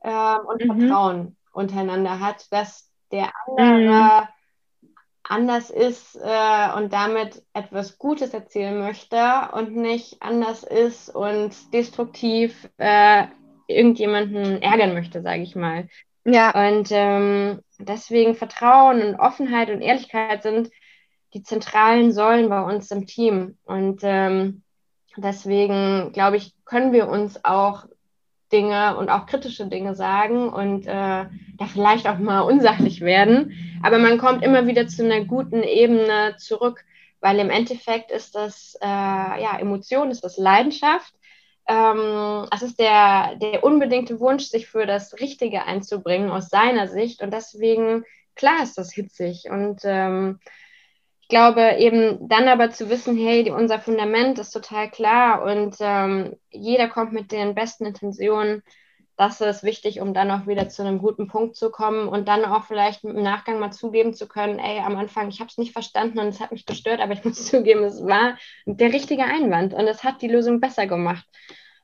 äh, 0.00 0.38
und 0.38 0.64
mhm. 0.64 0.80
Vertrauen 0.80 1.36
untereinander 1.52 2.20
hat, 2.20 2.50
dass 2.52 2.90
der 3.10 3.32
andere 3.46 4.22
mhm. 4.22 4.88
anders 5.22 5.70
ist 5.70 6.16
äh, 6.16 6.72
und 6.76 6.92
damit 6.92 7.42
etwas 7.54 7.98
Gutes 7.98 8.34
erzielen 8.34 8.78
möchte 8.78 9.48
und 9.52 9.74
nicht 9.76 10.22
anders 10.22 10.62
ist 10.62 11.08
und 11.08 11.52
destruktiv 11.72 12.68
äh, 12.76 13.26
irgendjemanden 13.68 14.62
ärgern 14.62 14.94
möchte, 14.94 15.22
sage 15.22 15.42
ich 15.42 15.56
mal. 15.56 15.88
Ja. 16.24 16.50
Und 16.68 16.88
ähm, 16.90 17.60
deswegen 17.78 18.34
Vertrauen 18.34 19.02
und 19.02 19.16
Offenheit 19.16 19.70
und 19.70 19.80
Ehrlichkeit 19.80 20.42
sind 20.42 20.70
die 21.34 21.42
zentralen 21.42 22.12
Säulen 22.12 22.48
bei 22.48 22.62
uns 22.62 22.90
im 22.90 23.06
Team. 23.06 23.58
Und 23.64 24.00
ähm, 24.02 24.62
deswegen, 25.16 26.12
glaube 26.12 26.36
ich, 26.36 26.54
können 26.64 26.92
wir 26.92 27.08
uns 27.08 27.44
auch 27.44 27.86
Dinge 28.52 28.96
und 28.96 29.10
auch 29.10 29.26
kritische 29.26 29.66
Dinge 29.66 29.94
sagen 29.94 30.48
und 30.48 30.86
äh, 30.86 30.90
da 30.90 31.66
vielleicht 31.66 32.06
auch 32.06 32.18
mal 32.18 32.42
unsachlich 32.42 33.00
werden. 33.00 33.52
Aber 33.82 33.98
man 33.98 34.18
kommt 34.18 34.44
immer 34.44 34.66
wieder 34.66 34.86
zu 34.86 35.04
einer 35.04 35.24
guten 35.24 35.62
Ebene 35.62 36.36
zurück, 36.38 36.84
weil 37.20 37.38
im 37.38 37.50
Endeffekt 37.50 38.10
ist 38.10 38.34
das 38.34 38.76
äh, 38.80 38.86
ja 38.86 39.58
Emotion, 39.58 40.10
ist 40.10 40.22
das 40.22 40.36
Leidenschaft. 40.36 41.12
Ähm, 41.68 42.46
es 42.54 42.62
ist 42.62 42.78
der, 42.78 43.34
der 43.36 43.64
unbedingte 43.64 44.20
Wunsch, 44.20 44.44
sich 44.44 44.68
für 44.68 44.86
das 44.86 45.18
Richtige 45.18 45.64
einzubringen 45.64 46.30
aus 46.30 46.48
seiner 46.48 46.86
Sicht. 46.86 47.22
Und 47.22 47.32
deswegen, 47.32 48.04
klar 48.36 48.62
ist 48.62 48.78
das 48.78 48.92
hitzig. 48.92 49.50
Und 49.50 49.80
ähm, 49.82 50.38
ich 51.26 51.30
glaube 51.30 51.74
eben 51.78 52.28
dann 52.28 52.46
aber 52.46 52.70
zu 52.70 52.88
wissen, 52.88 53.16
hey, 53.16 53.50
unser 53.50 53.80
Fundament 53.80 54.38
ist 54.38 54.52
total 54.52 54.88
klar 54.88 55.42
und 55.42 55.74
ähm, 55.80 56.36
jeder 56.50 56.86
kommt 56.86 57.12
mit 57.12 57.32
den 57.32 57.56
besten 57.56 57.84
Intentionen. 57.84 58.62
Das 59.16 59.40
ist 59.40 59.64
wichtig, 59.64 60.00
um 60.00 60.14
dann 60.14 60.30
auch 60.30 60.46
wieder 60.46 60.68
zu 60.68 60.82
einem 60.82 60.98
guten 60.98 61.26
Punkt 61.26 61.56
zu 61.56 61.72
kommen 61.72 62.06
und 62.06 62.28
dann 62.28 62.44
auch 62.44 62.62
vielleicht 62.62 63.02
im 63.02 63.20
Nachgang 63.24 63.58
mal 63.58 63.72
zugeben 63.72 64.14
zu 64.14 64.28
können, 64.28 64.60
ey, 64.60 64.78
am 64.78 64.94
Anfang, 64.94 65.28
ich 65.28 65.40
habe 65.40 65.48
es 65.50 65.58
nicht 65.58 65.72
verstanden 65.72 66.20
und 66.20 66.28
es 66.28 66.38
hat 66.38 66.52
mich 66.52 66.64
gestört, 66.64 67.00
aber 67.00 67.14
ich 67.14 67.24
muss 67.24 67.44
zugeben, 67.44 67.82
es 67.82 68.06
war 68.06 68.38
der 68.64 68.92
richtige 68.92 69.24
Einwand 69.24 69.74
und 69.74 69.88
es 69.88 70.04
hat 70.04 70.22
die 70.22 70.28
Lösung 70.28 70.60
besser 70.60 70.86
gemacht. 70.86 71.26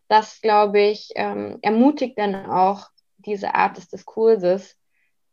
Das, 0.07 0.41
glaube 0.41 0.81
ich, 0.81 1.11
ähm, 1.17 1.59
ermutigt 1.63 2.17
dann 2.17 2.47
auch 2.49 2.87
diese 3.17 3.57
Art 3.57 3.77
des 3.77 3.89
Diskurses. 3.89 4.77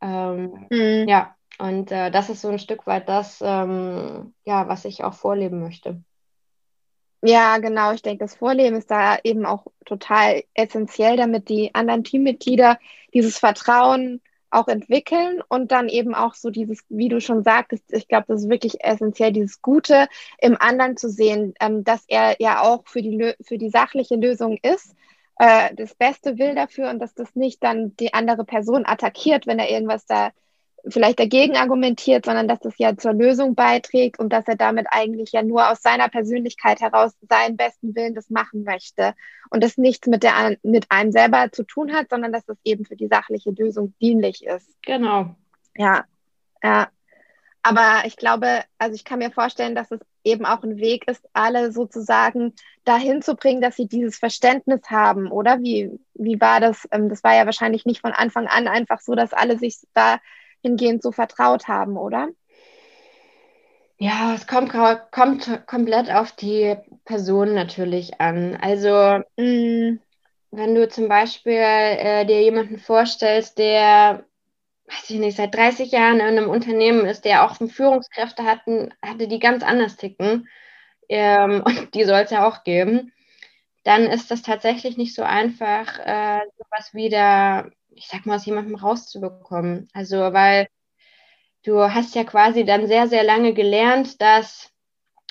Ähm, 0.01 0.65
mhm. 0.71 1.07
Ja, 1.07 1.35
und 1.59 1.91
äh, 1.91 2.09
das 2.09 2.29
ist 2.29 2.41
so 2.41 2.47
ein 2.47 2.59
Stück 2.59 2.87
weit 2.87 3.09
das, 3.09 3.39
ähm, 3.41 4.33
ja, 4.45 4.67
was 4.67 4.85
ich 4.85 5.03
auch 5.03 5.13
vorleben 5.13 5.59
möchte. 5.59 6.01
Ja, 7.21 7.57
genau. 7.57 7.91
Ich 7.91 8.01
denke, 8.01 8.23
das 8.23 8.35
Vorleben 8.35 8.77
ist 8.77 8.89
da 8.89 9.17
eben 9.23 9.45
auch 9.45 9.65
total 9.85 10.43
essentiell, 10.53 11.17
damit 11.17 11.49
die 11.49 11.75
anderen 11.75 12.05
Teammitglieder 12.05 12.79
dieses 13.13 13.37
Vertrauen 13.37 14.21
auch 14.51 14.67
entwickeln 14.69 15.41
und 15.47 15.71
dann 15.71 15.89
eben 15.89 16.15
auch 16.15 16.33
so 16.33 16.49
dieses, 16.49 16.79
wie 16.89 17.09
du 17.09 17.19
schon 17.19 17.43
sagtest, 17.43 17.83
ich 17.91 18.07
glaube, 18.07 18.25
das 18.29 18.43
ist 18.43 18.49
wirklich 18.49 18.83
essentiell, 18.83 19.33
dieses 19.33 19.61
Gute 19.61 20.07
im 20.39 20.55
anderen 20.59 20.97
zu 20.97 21.09
sehen, 21.09 21.53
ähm, 21.59 21.83
dass 21.83 22.05
er 22.07 22.37
ja 22.39 22.61
auch 22.61 22.87
für 22.87 23.01
die, 23.01 23.33
für 23.41 23.57
die 23.57 23.69
sachliche 23.69 24.15
Lösung 24.15 24.57
ist, 24.63 24.95
äh, 25.39 25.75
das 25.75 25.93
Beste 25.93 26.37
will 26.37 26.55
dafür 26.55 26.89
und 26.89 26.99
dass 26.99 27.13
das 27.13 27.35
nicht 27.35 27.63
dann 27.63 27.95
die 27.97 28.13
andere 28.13 28.45
Person 28.45 28.85
attackiert, 28.85 29.45
wenn 29.45 29.59
er 29.59 29.69
irgendwas 29.69 30.05
da 30.05 30.31
vielleicht 30.87 31.19
dagegen 31.19 31.55
argumentiert, 31.55 32.25
sondern 32.25 32.47
dass 32.47 32.59
das 32.59 32.73
ja 32.77 32.95
zur 32.97 33.13
Lösung 33.13 33.55
beiträgt 33.55 34.19
und 34.19 34.31
dass 34.31 34.47
er 34.47 34.55
damit 34.55 34.87
eigentlich 34.89 35.31
ja 35.31 35.43
nur 35.43 35.69
aus 35.69 35.81
seiner 35.81 36.09
Persönlichkeit 36.09 36.81
heraus 36.81 37.13
seinen 37.27 37.57
besten 37.57 37.95
Willen 37.95 38.15
das 38.15 38.29
machen 38.29 38.63
möchte 38.63 39.13
und 39.49 39.63
das 39.63 39.77
nichts 39.77 40.07
mit, 40.07 40.23
der, 40.23 40.57
mit 40.63 40.87
einem 40.89 41.11
selber 41.11 41.51
zu 41.51 41.63
tun 41.63 41.93
hat, 41.93 42.09
sondern 42.09 42.31
dass 42.31 42.47
es 42.47 42.57
eben 42.63 42.85
für 42.85 42.95
die 42.95 43.07
sachliche 43.07 43.51
Lösung 43.51 43.93
dienlich 44.01 44.45
ist. 44.45 44.69
Genau. 44.83 45.35
Ja, 45.75 46.05
ja. 46.63 46.89
Aber 47.61 48.03
ich 48.05 48.15
glaube, 48.15 48.63
also 48.77 48.95
ich 48.95 49.03
kann 49.03 49.19
mir 49.19 49.31
vorstellen, 49.31 49.75
dass 49.75 49.91
es 49.91 49.99
eben 50.23 50.45
auch 50.45 50.63
ein 50.63 50.77
Weg 50.77 51.07
ist, 51.07 51.27
alle 51.33 51.71
sozusagen 51.71 52.53
dahin 52.85 53.21
zu 53.21 53.35
bringen, 53.35 53.61
dass 53.61 53.75
sie 53.75 53.87
dieses 53.87 54.17
Verständnis 54.17 54.81
haben, 54.89 55.31
oder? 55.31 55.59
Wie, 55.59 55.91
wie 56.13 56.39
war 56.39 56.59
das? 56.59 56.87
Ähm, 56.91 57.09
das 57.09 57.23
war 57.23 57.35
ja 57.35 57.45
wahrscheinlich 57.45 57.85
nicht 57.85 58.01
von 58.01 58.11
Anfang 58.11 58.47
an 58.47 58.67
einfach 58.67 59.01
so, 59.01 59.15
dass 59.15 59.33
alle 59.33 59.57
sich 59.57 59.77
da 59.93 60.19
hingehend 60.61 61.03
so 61.03 61.11
vertraut 61.11 61.67
haben, 61.67 61.97
oder? 61.97 62.29
Ja, 64.01 64.33
es 64.33 64.47
kommt, 64.47 64.71
kommt 65.11 65.67
komplett 65.67 66.09
auf 66.09 66.31
die 66.31 66.77
Person 67.03 67.53
natürlich 67.53 68.21
an. 68.21 68.55
Also, 68.55 69.21
mm, 69.35 69.99
wenn 70.51 70.75
du 70.75 70.87
zum 70.87 71.09
Beispiel 71.09 71.53
äh, 71.53 72.25
dir 72.25 72.41
jemanden 72.41 72.79
vorstellst, 72.79 73.57
der, 73.57 74.23
weiß 74.87 75.09
ich 75.09 75.19
nicht, 75.19 75.37
seit 75.37 75.53
30 75.53 75.91
Jahren 75.91 76.15
in 76.15 76.21
einem 76.21 76.49
Unternehmen 76.49 77.05
ist, 77.05 77.25
der 77.25 77.43
auch 77.45 77.57
Führungskräfte 77.57 78.43
hatten, 78.45 78.93
hatte, 79.05 79.27
die 79.27 79.39
ganz 79.39 79.63
anders 79.63 79.97
ticken, 79.97 80.47
ähm, 81.09 81.63
und 81.65 81.93
die 81.93 82.05
soll 82.05 82.21
es 82.21 82.31
ja 82.31 82.47
auch 82.47 82.63
geben, 82.63 83.11
dann 83.83 84.03
ist 84.05 84.31
das 84.31 84.41
tatsächlich 84.43 84.97
nicht 84.97 85.15
so 85.15 85.23
einfach, 85.23 85.99
äh, 85.99 86.41
sowas 86.57 86.93
wieder 86.93 87.69
ich 87.99 88.07
sag 88.07 88.25
mal, 88.25 88.37
aus 88.37 88.45
jemandem 88.45 88.75
rauszubekommen. 88.75 89.89
Also, 89.93 90.17
weil 90.17 90.67
du 91.63 91.93
hast 91.93 92.15
ja 92.15 92.23
quasi 92.23 92.63
dann 92.63 92.87
sehr, 92.87 93.07
sehr 93.07 93.23
lange 93.23 93.53
gelernt, 93.53 94.21
dass 94.21 94.71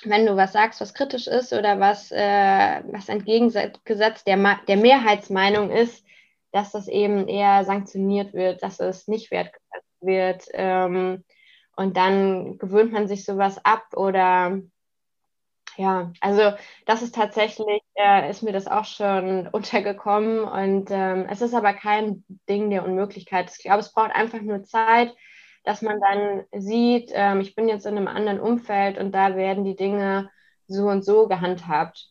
wenn 0.04 0.26
du 0.26 0.36
was 0.36 0.52
sagst, 0.52 0.80
was 0.80 0.94
kritisch 0.94 1.26
ist 1.26 1.52
oder 1.52 1.80
was, 1.80 2.12
äh, 2.12 2.82
was 2.92 3.08
entgegengesetzt 3.08 4.26
der, 4.26 4.60
der 4.68 4.76
Mehrheitsmeinung 4.76 5.70
ist, 5.70 6.04
dass 6.52 6.70
das 6.72 6.88
eben 6.88 7.26
eher 7.26 7.64
sanktioniert 7.64 8.32
wird, 8.34 8.62
dass 8.62 8.78
es 8.80 9.08
nicht 9.08 9.30
wertgeschätzt 9.30 10.00
wird. 10.00 10.44
Ähm, 10.52 11.24
und 11.74 11.96
dann 11.96 12.58
gewöhnt 12.58 12.92
man 12.92 13.08
sich 13.08 13.24
sowas 13.24 13.64
ab 13.64 13.96
oder 13.96 14.60
ja, 15.78 16.12
also 16.20 16.54
das 16.86 17.02
ist 17.02 17.14
tatsächlich, 17.14 17.82
äh, 17.94 18.28
ist 18.28 18.42
mir 18.42 18.52
das 18.52 18.66
auch 18.66 18.84
schon 18.84 19.46
untergekommen 19.52 20.40
und 20.40 20.90
ähm, 20.90 21.26
es 21.30 21.40
ist 21.40 21.54
aber 21.54 21.72
kein 21.72 22.24
Ding 22.48 22.68
der 22.68 22.84
Unmöglichkeit. 22.84 23.50
Ich 23.56 23.62
glaube, 23.62 23.78
es 23.78 23.92
braucht 23.92 24.10
einfach 24.10 24.40
nur 24.40 24.64
Zeit, 24.64 25.14
dass 25.62 25.80
man 25.80 26.00
dann 26.00 26.44
sieht, 26.60 27.12
ähm, 27.14 27.40
ich 27.40 27.54
bin 27.54 27.68
jetzt 27.68 27.86
in 27.86 27.96
einem 27.96 28.08
anderen 28.08 28.40
Umfeld 28.40 28.98
und 28.98 29.12
da 29.12 29.36
werden 29.36 29.64
die 29.64 29.76
Dinge 29.76 30.30
so 30.66 30.88
und 30.88 31.04
so 31.04 31.28
gehandhabt. 31.28 32.08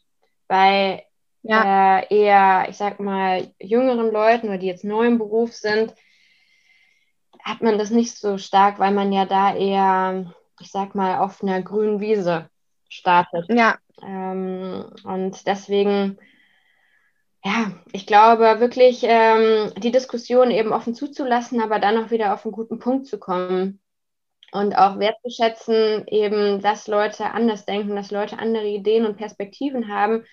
Bei 0.47 1.05
ja. 1.41 1.99
äh, 1.99 2.15
eher, 2.15 2.69
ich 2.69 2.77
sag 2.77 3.01
mal, 3.01 3.51
jüngeren 3.59 4.11
Leuten 4.13 4.47
oder 4.47 4.59
die 4.59 4.67
jetzt 4.67 4.85
neu 4.85 5.07
im 5.07 5.17
Beruf 5.17 5.53
sind, 5.53 5.93
hat 7.43 7.61
man 7.61 7.77
das 7.77 7.91
nicht 7.91 8.17
so 8.17 8.37
stark, 8.37 8.79
weil 8.79 8.93
man 8.93 9.11
ja 9.11 9.25
da 9.25 9.53
eher, 9.53 10.33
ich 10.61 10.71
sag 10.71 10.95
mal, 10.95 11.19
auf 11.19 11.43
einer 11.43 11.61
grünen 11.61 11.99
Wiese 11.99 12.49
startet. 12.89 13.45
Ja. 13.49 13.77
Ähm, 14.01 14.85
und 15.03 15.47
deswegen, 15.47 16.17
ja, 17.43 17.71
ich 17.91 18.05
glaube 18.05 18.59
wirklich, 18.59 19.01
ähm, 19.03 19.71
die 19.77 19.91
Diskussion 19.91 20.51
eben 20.51 20.73
offen 20.73 20.93
zuzulassen, 20.93 21.61
aber 21.61 21.79
dann 21.79 21.97
auch 21.97 22.11
wieder 22.11 22.33
auf 22.33 22.45
einen 22.45 22.51
guten 22.51 22.79
Punkt 22.79 23.07
zu 23.07 23.19
kommen. 23.19 23.79
Und 24.53 24.77
auch 24.77 24.97
wertzuschätzen, 24.97 26.07
eben, 26.07 26.61
dass 26.61 26.87
Leute 26.87 27.31
anders 27.31 27.65
denken, 27.65 27.97
dass 27.97 28.11
Leute 28.11 28.39
andere 28.39 28.65
Ideen 28.65 29.05
und 29.05 29.17
Perspektiven 29.17 29.89
haben. 29.89 30.25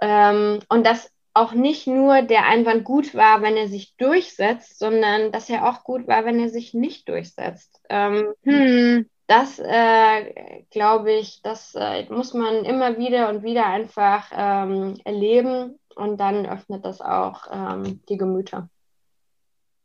Ähm, 0.00 0.60
und 0.70 0.86
dass 0.86 1.10
auch 1.34 1.52
nicht 1.52 1.86
nur 1.86 2.22
der 2.22 2.46
Einwand 2.46 2.84
gut 2.84 3.14
war, 3.14 3.42
wenn 3.42 3.58
er 3.58 3.68
sich 3.68 3.94
durchsetzt, 3.98 4.78
sondern 4.78 5.32
dass 5.32 5.50
er 5.50 5.68
auch 5.68 5.84
gut 5.84 6.08
war, 6.08 6.24
wenn 6.24 6.40
er 6.40 6.48
sich 6.48 6.72
nicht 6.72 7.10
durchsetzt. 7.10 7.78
Ähm, 7.90 8.32
hm 8.42 9.10
das 9.26 9.58
äh, 9.58 10.62
glaube 10.70 11.12
ich, 11.12 11.42
das 11.42 11.74
äh, 11.74 12.06
muss 12.10 12.32
man 12.32 12.64
immer 12.64 12.96
wieder 12.98 13.28
und 13.28 13.42
wieder 13.42 13.66
einfach 13.66 14.30
ähm, 14.32 15.00
erleben 15.04 15.78
und 15.94 16.18
dann 16.18 16.46
öffnet 16.46 16.84
das 16.84 17.00
auch 17.00 17.46
ähm, 17.50 18.00
die 18.08 18.16
Gemüter. 18.16 18.68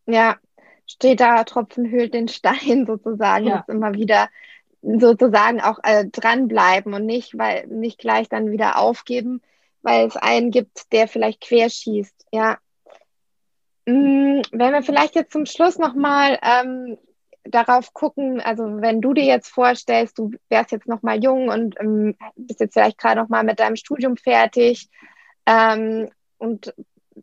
Ja, 0.05 0.37
steht 0.85 1.21
da, 1.21 1.43
Tropfen 1.43 1.89
hüllt 1.89 2.13
den 2.13 2.27
Stein 2.27 2.85
sozusagen, 2.87 3.47
ja. 3.47 3.65
immer 3.67 3.93
wieder 3.93 4.29
sozusagen 4.81 5.61
auch 5.61 5.79
äh, 5.83 6.05
dranbleiben 6.07 6.93
und 6.93 7.05
nicht, 7.05 7.37
weil 7.37 7.67
nicht 7.67 7.99
gleich 7.99 8.29
dann 8.29 8.51
wieder 8.51 8.79
aufgeben, 8.79 9.41
weil 9.81 10.07
es 10.07 10.17
einen 10.17 10.51
gibt, 10.51 10.91
der 10.91 11.07
vielleicht 11.07 11.41
querschießt. 11.41 12.27
Ja. 12.31 12.57
Hm, 13.87 14.41
wenn 14.51 14.73
wir 14.73 14.83
vielleicht 14.83 15.15
jetzt 15.15 15.33
zum 15.33 15.45
Schluss 15.45 15.77
nochmal 15.77 16.39
ähm, 16.41 16.97
darauf 17.43 17.93
gucken, 17.93 18.39
also 18.41 18.63
wenn 18.81 19.01
du 19.01 19.13
dir 19.13 19.25
jetzt 19.25 19.49
vorstellst, 19.49 20.17
du 20.19 20.31
wärst 20.49 20.71
jetzt 20.71 20.87
noch 20.87 21.01
mal 21.01 21.21
jung 21.23 21.49
und 21.49 21.75
ähm, 21.79 22.15
bist 22.35 22.59
jetzt 22.59 22.73
vielleicht 22.73 22.97
gerade 22.97 23.19
noch 23.19 23.29
mal 23.29 23.43
mit 23.43 23.59
deinem 23.59 23.75
Studium 23.75 24.17
fertig 24.17 24.89
ähm, 25.45 26.09
und 26.37 26.73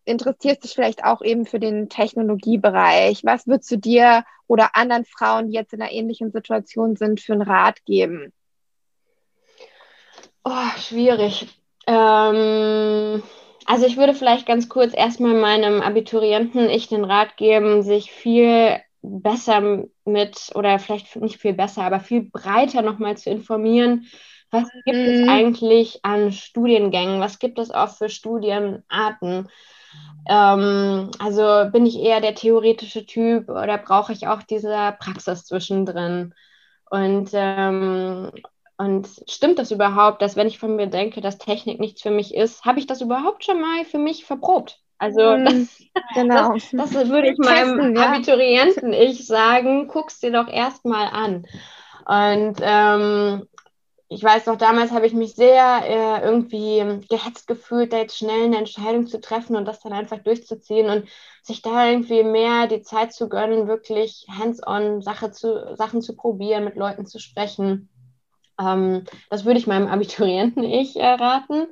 interessierst 0.05 0.65
dich 0.65 0.75
vielleicht 0.75 1.05
auch 1.05 1.23
eben 1.23 1.47
für 1.47 1.61
den 1.61 1.89
Technologiebereich. 1.89 3.25
Was 3.25 3.47
würdest 3.47 3.71
du 3.71 3.77
dir 3.77 4.25
oder 4.47 4.77
anderen 4.77 5.05
Frauen, 5.05 5.49
die 5.49 5.55
jetzt 5.55 5.73
in 5.73 5.83
einer 5.83 5.93
ähnlichen 5.93 6.31
Situation 6.33 6.97
sind, 6.97 7.21
für 7.21 7.35
einen 7.35 7.43
Rat 7.43 7.85
geben? 7.85 8.33
Oh, 10.45 10.71
schwierig. 10.79 11.47
Ähm, 11.87 13.23
also 13.67 13.87
ich 13.87 13.97
würde 13.97 14.15
vielleicht 14.15 14.47
ganz 14.47 14.69
kurz 14.69 14.95
erstmal 14.95 15.35
meinem 15.35 15.83
Abiturienten 15.83 16.71
ich 16.71 16.89
den 16.89 17.05
Rat 17.05 17.37
geben, 17.37 17.83
sich 17.83 18.11
viel 18.11 18.81
besser 19.03 19.85
mit 20.05 20.51
oder 20.55 20.79
vielleicht 20.79 21.17
nicht 21.17 21.41
viel 21.41 21.55
besser, 21.55 21.83
aber 21.83 22.01
viel 22.01 22.31
breiter 22.31 22.83
nochmal 22.83 23.17
zu 23.17 23.31
informieren. 23.31 24.07
Was 24.51 24.69
gibt 24.85 24.99
mhm. 24.99 25.05
es 25.05 25.29
eigentlich 25.29 26.05
an 26.05 26.33
Studiengängen? 26.33 27.21
Was 27.21 27.39
gibt 27.39 27.59
es 27.59 27.71
auch 27.71 27.91
für 27.91 28.09
Studienarten? 28.09 29.49
Ähm, 30.29 31.11
also 31.19 31.71
bin 31.71 31.87
ich 31.87 31.99
eher 31.99 32.21
der 32.21 32.35
theoretische 32.35 33.07
Typ 33.07 33.49
oder 33.49 33.79
brauche 33.79 34.13
ich 34.13 34.27
auch 34.27 34.43
diese 34.43 34.95
Praxis 34.99 35.45
zwischendrin? 35.45 36.35
Und, 36.91 37.31
ähm, 37.33 38.31
und 38.79 39.09
stimmt 39.29 39.59
das 39.59 39.71
überhaupt, 39.71 40.23
dass 40.23 40.37
wenn 40.37 40.47
ich 40.47 40.59
von 40.59 40.77
mir 40.77 40.87
denke, 40.87 41.21
dass 41.21 41.39
Technik 41.39 41.81
nichts 41.81 42.03
für 42.03 42.11
mich 42.11 42.35
ist, 42.35 42.65
habe 42.65 42.79
ich 42.79 42.87
das 42.87 43.01
überhaupt 43.01 43.45
schon 43.45 43.61
mal 43.61 43.85
für 43.85 43.99
mich 43.99 44.25
verprobt? 44.25 44.81
Also 44.99 45.37
mhm, 45.37 45.45
das, 45.45 45.83
genau. 46.15 46.55
das, 46.55 46.93
das 46.93 46.95
würde 47.09 47.31
ich 47.31 47.39
meinem 47.39 47.97
ja. 47.97 48.11
Abiturienten 48.11 48.93
ich 48.93 49.27
sagen, 49.27 49.89
guck's 49.89 50.21
dir 50.21 50.33
doch 50.33 50.49
erstmal 50.49 51.09
an. 51.09 51.47
Und 52.05 52.57
ähm, 52.63 53.47
ich 54.11 54.25
weiß 54.25 54.47
noch, 54.47 54.57
damals 54.57 54.91
habe 54.91 55.07
ich 55.07 55.13
mich 55.13 55.35
sehr 55.35 55.83
äh, 55.85 56.25
irgendwie 56.25 57.07
gehetzt 57.09 57.47
gefühlt, 57.47 57.93
da 57.93 57.99
jetzt 57.99 58.17
schnell 58.17 58.45
eine 58.45 58.57
Entscheidung 58.57 59.07
zu 59.07 59.21
treffen 59.21 59.55
und 59.55 59.67
das 59.67 59.81
dann 59.81 59.93
einfach 59.93 60.19
durchzuziehen 60.19 60.89
und 60.89 61.09
sich 61.43 61.61
da 61.61 61.87
irgendwie 61.87 62.25
mehr 62.25 62.67
die 62.67 62.81
Zeit 62.81 63.13
zu 63.13 63.29
gönnen, 63.29 63.69
wirklich 63.69 64.27
hands-on 64.31 65.03
Sache 65.03 65.31
zu, 65.31 65.77
Sachen 65.77 66.01
zu 66.01 66.17
probieren, 66.17 66.65
mit 66.65 66.77
Leuten 66.77 67.05
zu 67.05 67.19
sprechen. 67.19 67.91
Ähm, 68.59 69.05
das 69.29 69.45
würde 69.45 69.59
ich 69.59 69.67
meinem 69.67 69.89
Abiturienten 69.89 70.65
ich 70.65 70.97
äh, 70.97 71.07
raten. 71.07 71.67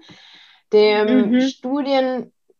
Dem 0.73 1.31
mhm. 1.31 1.41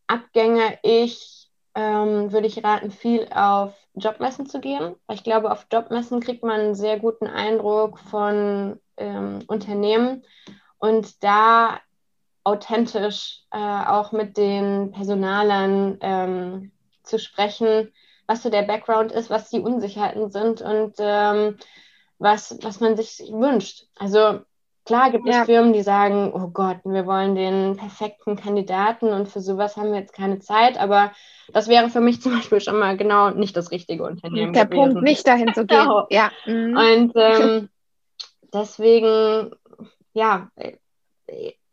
Studienabgänger 0.09 0.79
ich 0.83 1.51
ähm, 1.75 2.33
würde 2.33 2.47
ich 2.47 2.65
raten, 2.65 2.91
viel 2.91 3.29
auf 3.31 3.75
Jobmessen 3.95 4.47
zu 4.47 4.61
gehen. 4.61 4.97
Ich 5.13 5.25
glaube, 5.25 5.51
auf 5.51 5.67
Jobmessen 5.71 6.21
kriegt 6.21 6.43
man 6.43 6.61
einen 6.61 6.75
sehr 6.75 6.99
guten 6.99 7.27
Eindruck 7.27 7.99
von 7.99 8.81
ähm, 8.97 9.41
Unternehmen 9.47 10.25
und 10.79 11.23
da 11.23 11.81
authentisch 12.45 13.43
äh, 13.51 13.59
auch 13.59 14.13
mit 14.13 14.37
den 14.37 14.93
Personalern 14.93 15.99
ähm, 16.01 16.73
zu 17.03 17.19
sprechen, 17.19 17.93
was 18.27 18.43
so 18.43 18.51
der 18.51 18.63
Background 18.63 19.13
ist, 19.13 19.29
was 19.29 19.51
die 19.51 19.61
Unsicherheiten 19.61 20.31
sind 20.31 20.63
und 20.63 20.95
ähm, 20.99 21.59
was, 22.19 22.57
was 22.63 22.81
man 22.81 22.97
sich 22.97 23.19
wünscht. 23.31 23.87
Also 23.97 24.41
klar 24.87 25.11
gibt 25.11 25.29
ja. 25.29 25.41
es 25.41 25.47
Firmen, 25.47 25.73
die 25.73 25.83
sagen, 25.83 26.33
oh 26.33 26.49
Gott, 26.49 26.79
wir 26.85 27.07
wollen 27.07 27.35
den 27.35 27.77
perfekten 27.77 28.37
Kandidaten 28.37 29.09
und 29.09 29.29
für 29.29 29.41
sowas 29.41 29.77
haben 29.77 29.93
wir 29.93 30.01
jetzt 30.01 30.15
keine 30.15 30.39
Zeit, 30.39 30.79
aber 30.79 31.13
das 31.53 31.69
wäre 31.69 31.91
für 31.91 32.01
mich 32.01 32.21
zum 32.23 32.33
Beispiel 32.33 32.61
schon 32.61 32.79
mal 32.79 32.97
genau 32.97 33.31
nicht 33.31 33.57
das 33.57 33.71
richtige 33.71 34.05
Unternehmen. 34.05 34.53
Der 34.53 34.65
gewesen. 34.65 34.95
Punkt, 34.95 35.03
nicht 35.03 35.27
dahin 35.27 35.53
zu 35.53 35.67
gehen. 35.67 35.81
Genau. 35.81 36.07
Ja. 36.09 36.31
Mhm. 36.47 36.77
Und 36.77 37.13
ähm, 37.17 37.69
deswegen, 38.55 39.51
ja, 40.15 40.51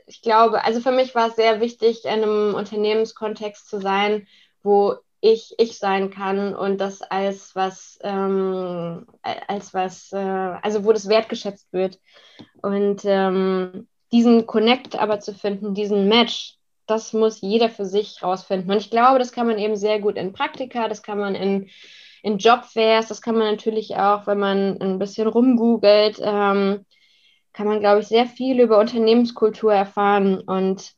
ich 0.05 0.22
glaube, 0.22 0.63
also 0.65 0.82
für 0.82 0.91
mich 0.91 1.15
war 1.15 1.29
es 1.29 1.36
sehr 1.36 1.62
wichtig, 1.62 2.05
in 2.05 2.12
einem 2.12 2.55
Unternehmenskontext 2.55 3.70
zu 3.70 3.79
sein, 3.79 4.27
wo 4.63 4.96
ich 5.24 5.56
ich 5.58 5.77
sein 5.77 6.10
kann 6.12 6.53
und 6.53 6.80
das 6.82 7.01
als 7.01 7.56
was, 7.56 7.98
ähm, 8.03 9.08
als 9.48 9.74
was, 9.74 10.12
äh, 10.12 10.18
also 10.18 10.84
wo 10.84 10.92
das 10.92 11.08
wertgeschätzt 11.08 11.72
wird. 11.72 12.00
Und 12.62 13.01
ähm, 13.06 13.88
diesen 14.12 14.46
Connect 14.46 15.00
aber 15.00 15.22
zu 15.22 15.34
finden, 15.34 15.74
diesen 15.74 16.10
Match, 16.10 16.58
das 16.88 17.13
muss 17.13 17.39
jeder 17.39 17.70
für 17.70 17.86
sich 17.86 18.22
rausfinden. 18.22 18.70
Und 18.70 18.77
ich 18.77 18.89
glaube, 18.92 19.18
das 19.18 19.32
kann 19.32 19.48
man 19.48 19.58
eben 19.58 19.77
sehr 19.77 20.01
gut 20.01 20.18
in 20.18 20.34
Praktika, 20.34 20.89
das 20.89 21.01
kann 21.01 21.18
man 21.18 21.36
in 21.36 21.70
in 22.24 22.38
Jobfairs. 22.38 23.10
Das 23.10 23.22
kann 23.22 23.38
man 23.38 23.51
natürlich 23.51 23.98
auch, 23.98 24.25
wenn 24.25 24.39
man 24.39 24.82
ein 24.82 24.98
bisschen 24.98 25.27
rumgoogelt, 25.27 26.20
ähm, 26.22 26.86
kann 27.51 27.68
man, 27.68 27.81
glaube 27.81 28.00
ich, 28.01 28.07
sehr 28.07 28.25
viel 28.25 28.59
über 28.59 28.79
Unternehmenskultur 28.79 29.74
erfahren. 29.74 30.40
Und 30.40 30.94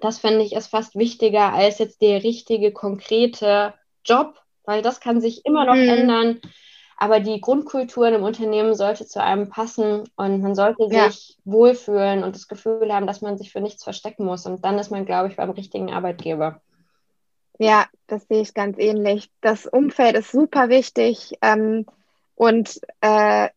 das 0.00 0.18
finde 0.18 0.42
ich 0.44 0.52
ist 0.52 0.68
fast 0.68 0.96
wichtiger 0.96 1.52
als 1.52 1.78
jetzt 1.78 2.02
der 2.02 2.22
richtige, 2.22 2.72
konkrete 2.72 3.74
Job, 4.04 4.34
weil 4.64 4.82
das 4.82 5.00
kann 5.00 5.20
sich 5.20 5.44
immer 5.44 5.64
noch 5.64 5.74
mhm. 5.74 5.88
ändern. 5.88 6.40
Aber 6.98 7.20
die 7.20 7.40
Grundkultur 7.40 8.08
in 8.08 8.14
einem 8.14 8.24
Unternehmen 8.24 8.74
sollte 8.74 9.06
zu 9.06 9.22
einem 9.22 9.50
passen 9.50 10.04
und 10.16 10.40
man 10.40 10.54
sollte 10.54 10.86
ja. 10.90 11.10
sich 11.10 11.36
wohlfühlen 11.44 12.24
und 12.24 12.34
das 12.34 12.48
Gefühl 12.48 12.92
haben, 12.92 13.06
dass 13.06 13.20
man 13.20 13.36
sich 13.36 13.52
für 13.52 13.60
nichts 13.60 13.84
verstecken 13.84 14.24
muss. 14.24 14.46
Und 14.46 14.64
dann 14.64 14.78
ist 14.78 14.90
man, 14.90 15.04
glaube 15.04 15.28
ich, 15.28 15.36
beim 15.36 15.50
richtigen 15.50 15.92
Arbeitgeber. 15.92 16.62
Ja, 17.58 17.86
das 18.06 18.26
sehe 18.28 18.40
ich 18.40 18.54
ganz 18.54 18.78
ähnlich. 18.78 19.30
Das 19.42 19.66
Umfeld 19.66 20.16
ist 20.16 20.32
super 20.32 20.68
wichtig 20.70 21.34
ähm, 21.42 21.86
und 22.34 22.80
äh, 23.00 23.48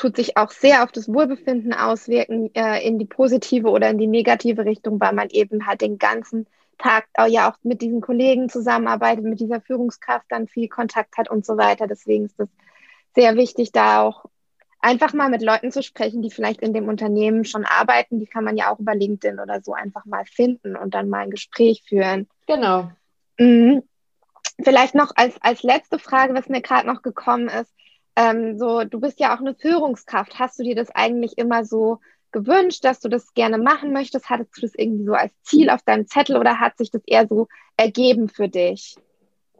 tut 0.00 0.16
sich 0.16 0.38
auch 0.38 0.50
sehr 0.50 0.82
auf 0.82 0.92
das 0.92 1.08
Wohlbefinden 1.08 1.74
auswirken, 1.74 2.50
äh, 2.54 2.86
in 2.86 2.98
die 2.98 3.04
positive 3.04 3.68
oder 3.68 3.90
in 3.90 3.98
die 3.98 4.06
negative 4.06 4.64
Richtung, 4.64 4.98
weil 4.98 5.12
man 5.12 5.28
eben 5.28 5.66
halt 5.66 5.82
den 5.82 5.98
ganzen 5.98 6.46
Tag 6.78 7.06
äh, 7.18 7.30
ja 7.30 7.50
auch 7.50 7.58
mit 7.62 7.82
diesen 7.82 8.00
Kollegen 8.00 8.48
zusammenarbeitet, 8.48 9.24
mit 9.24 9.40
dieser 9.40 9.60
Führungskraft 9.60 10.24
dann 10.30 10.48
viel 10.48 10.68
Kontakt 10.68 11.18
hat 11.18 11.30
und 11.30 11.44
so 11.44 11.58
weiter. 11.58 11.86
Deswegen 11.86 12.24
ist 12.24 12.40
es 12.40 12.48
sehr 13.14 13.36
wichtig, 13.36 13.72
da 13.72 14.02
auch 14.02 14.24
einfach 14.80 15.12
mal 15.12 15.28
mit 15.28 15.42
Leuten 15.42 15.70
zu 15.70 15.82
sprechen, 15.82 16.22
die 16.22 16.30
vielleicht 16.30 16.62
in 16.62 16.72
dem 16.72 16.88
Unternehmen 16.88 17.44
schon 17.44 17.66
arbeiten. 17.66 18.18
Die 18.18 18.26
kann 18.26 18.44
man 18.44 18.56
ja 18.56 18.72
auch 18.72 18.78
über 18.78 18.94
LinkedIn 18.94 19.38
oder 19.38 19.60
so 19.60 19.74
einfach 19.74 20.06
mal 20.06 20.24
finden 20.24 20.76
und 20.76 20.94
dann 20.94 21.10
mal 21.10 21.24
ein 21.24 21.30
Gespräch 21.30 21.82
führen. 21.86 22.26
Genau. 22.46 22.90
Mhm. 23.38 23.82
Vielleicht 24.62 24.94
noch 24.94 25.12
als, 25.14 25.34
als 25.42 25.62
letzte 25.62 25.98
Frage, 25.98 26.32
was 26.32 26.48
mir 26.48 26.62
gerade 26.62 26.86
noch 26.86 27.02
gekommen 27.02 27.48
ist. 27.48 27.70
Ähm, 28.16 28.58
so, 28.58 28.84
du 28.84 29.00
bist 29.00 29.20
ja 29.20 29.34
auch 29.34 29.40
eine 29.40 29.54
Führungskraft. 29.54 30.38
Hast 30.38 30.58
du 30.58 30.62
dir 30.62 30.74
das 30.74 30.90
eigentlich 30.94 31.38
immer 31.38 31.64
so 31.64 32.00
gewünscht, 32.32 32.84
dass 32.84 33.00
du 33.00 33.08
das 33.08 33.34
gerne 33.34 33.58
machen 33.58 33.92
möchtest? 33.92 34.30
Hattest 34.30 34.56
du 34.56 34.62
das 34.62 34.74
irgendwie 34.74 35.04
so 35.04 35.14
als 35.14 35.32
Ziel 35.42 35.70
auf 35.70 35.82
deinem 35.82 36.06
Zettel 36.06 36.36
oder 36.36 36.60
hat 36.60 36.78
sich 36.78 36.90
das 36.90 37.02
eher 37.06 37.26
so 37.26 37.48
ergeben 37.76 38.28
für 38.28 38.48
dich? 38.48 38.96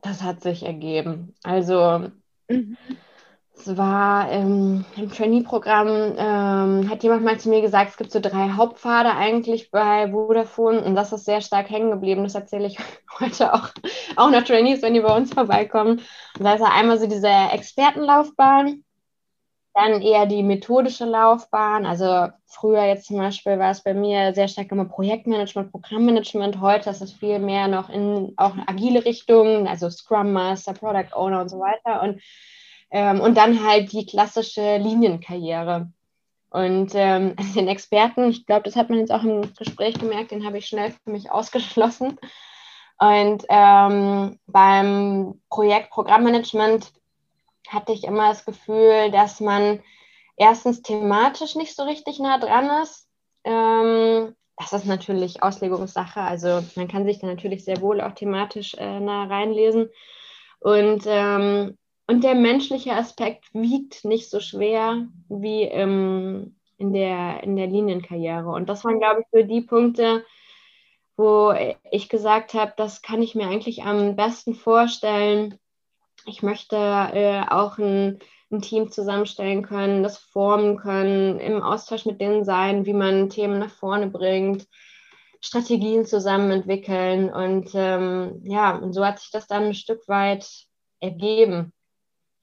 Das 0.03 0.23
hat 0.23 0.43
sich 0.43 0.65
ergeben. 0.65 1.35
Also 1.43 2.11
mhm. 2.49 2.77
Es 3.61 3.77
war 3.77 4.31
ähm, 4.31 4.87
im 4.97 5.11
Trainee-Programm, 5.11 6.15
ähm, 6.17 6.91
hat 6.91 7.03
jemand 7.03 7.25
mal 7.25 7.39
zu 7.39 7.51
mir 7.51 7.61
gesagt, 7.61 7.91
es 7.91 7.97
gibt 7.99 8.11
so 8.11 8.19
drei 8.19 8.51
Hauptpfade 8.53 9.15
eigentlich 9.15 9.71
bei 9.71 10.11
Vodafone 10.11 10.83
und 10.83 10.95
das 10.95 11.13
ist 11.13 11.27
sehr 11.27 11.43
stark 11.43 11.69
hängen 11.69 11.91
geblieben. 11.91 12.23
Das 12.23 12.35
erzähle 12.35 12.67
ich 12.69 12.79
heute 13.21 13.53
auch, 13.53 13.69
auch 14.17 14.31
noch 14.31 14.45
Trainees, 14.45 14.81
wenn 14.81 14.95
die 14.95 15.01
bei 15.01 15.15
uns 15.15 15.35
vorbeikommen. 15.35 16.01
Und 16.39 16.45
da 16.45 16.55
ist 16.55 16.63
einmal 16.63 16.99
so 16.99 17.07
diese 17.07 17.29
Expertenlaufbahn, 17.29 18.83
dann 19.75 20.01
eher 20.01 20.25
die 20.25 20.43
methodische 20.43 21.05
Laufbahn. 21.05 21.85
Also 21.85 22.29
früher 22.47 22.85
jetzt 22.85 23.07
zum 23.07 23.19
Beispiel 23.19 23.59
war 23.59 23.73
es 23.73 23.83
bei 23.83 23.93
mir 23.93 24.33
sehr 24.35 24.49
stark 24.49 24.73
immer 24.73 24.87
Projektmanagement, 24.87 25.71
Programmmanagement. 25.71 26.63
Heute 26.63 26.89
ist 26.89 27.03
es 27.03 27.13
viel 27.13 27.39
mehr 27.39 27.69
noch 27.69 27.91
in 27.91 28.33
auch 28.39 28.55
agile 28.67 29.05
Richtungen, 29.05 29.69
also 29.69 29.91
Scrum 29.91 30.33
Master, 30.33 30.73
Product 30.73 31.15
Owner 31.15 31.43
und 31.43 31.51
so 31.51 31.61
weiter. 31.61 32.03
Und 32.03 32.23
ähm, 32.91 33.21
und 33.21 33.37
dann 33.37 33.65
halt 33.65 33.93
die 33.93 34.07
klassische 34.07 34.77
Linienkarriere. 34.79 35.91
Und 36.51 36.93
ähm, 36.95 37.37
den 37.55 37.69
Experten, 37.69 38.29
ich 38.29 38.47
glaube, 38.47 38.65
das 38.65 38.77
hat 38.77 38.91
man 38.91 38.99
jetzt 38.99 39.13
auch 39.13 39.23
im 39.23 39.55
Gespräch 39.55 39.99
gemerkt, 39.99 40.33
den 40.33 40.45
habe 40.45 40.59
ich 40.59 40.67
schnell 40.67 40.93
für 41.05 41.11
mich 41.11 41.31
ausgeschlossen. 41.31 42.19
Und 42.99 43.45
ähm, 43.49 44.39
beim 44.47 45.41
Projekt 45.49 45.91
Programmmanagement 45.91 46.93
hatte 47.69 47.93
ich 47.93 48.05
immer 48.05 48.29
das 48.29 48.45
Gefühl, 48.45 49.11
dass 49.11 49.41
man 49.41 49.81
erstens 50.37 50.83
thematisch 50.83 51.55
nicht 51.55 51.75
so 51.75 51.85
richtig 51.85 52.19
nah 52.19 52.39
dran 52.39 52.69
ist. 52.83 53.09
Ähm, 53.45 54.35
das 54.57 54.75
ist 54.75 54.85
natürlich 54.85 55.43
Auslegungssache. 55.43 56.21
Also 56.21 56.63
man 56.77 56.89
kann 56.89 57.07
sich 57.07 57.21
da 57.21 57.27
natürlich 57.27 57.65
sehr 57.65 57.81
wohl 57.81 58.03
auch 58.03 58.13
thematisch 58.13 58.75
äh, 58.75 59.01
nah 59.01 59.25
reinlesen. 59.25 59.89
Und 60.59 61.05
ähm, 61.07 61.79
und 62.11 62.25
der 62.25 62.35
menschliche 62.35 62.95
Aspekt 62.95 63.45
wiegt 63.53 64.05
nicht 64.05 64.29
so 64.31 64.41
schwer 64.41 65.07
wie 65.29 65.63
ähm, 65.63 66.57
in, 66.77 66.93
der, 66.93 67.45
in 67.45 67.55
der 67.55 67.69
Linienkarriere. 67.69 68.49
Und 68.49 68.69
das 68.69 68.85
waren, 68.85 68.99
glaube 68.99 69.21
ich, 69.21 69.27
so 69.31 69.47
die 69.47 69.61
Punkte, 69.61 70.25
wo 71.17 71.55
ich 71.93 72.09
gesagt 72.09 72.55
habe, 72.55 72.73
das 72.77 73.03
kann 73.03 73.23
ich 73.23 73.37
mir 73.37 73.47
eigentlich 73.47 73.85
am 73.85 74.17
besten 74.17 74.57
vorstellen. 74.57 75.57
Ich 76.27 76.43
möchte 76.43 76.75
äh, 76.77 77.43
auch 77.49 77.79
ein, 77.79 78.19
ein, 78.51 78.61
Team 78.61 78.91
zusammenstellen 78.91 79.63
können, 79.63 80.03
das 80.03 80.19
formen 80.19 80.79
können, 80.79 81.39
im 81.39 81.63
Austausch 81.63 82.07
mit 82.07 82.21
denen 82.21 82.45
sein, 82.45 82.87
wie 82.87 82.93
man 82.93 83.31
Themen 83.31 83.61
nach 83.61 83.71
vorne 83.71 84.09
bringt, 84.09 84.67
Strategien 85.41 86.05
zusammen 86.07 86.51
entwickeln. 86.51 87.33
Und 87.33 87.71
ähm, 87.75 88.41
ja, 88.43 88.77
und 88.77 88.95
so 88.95 89.07
hat 89.07 89.21
sich 89.21 89.31
das 89.31 89.47
dann 89.47 89.67
ein 89.67 89.75
Stück 89.75 90.09
weit 90.09 90.67
ergeben. 90.99 91.73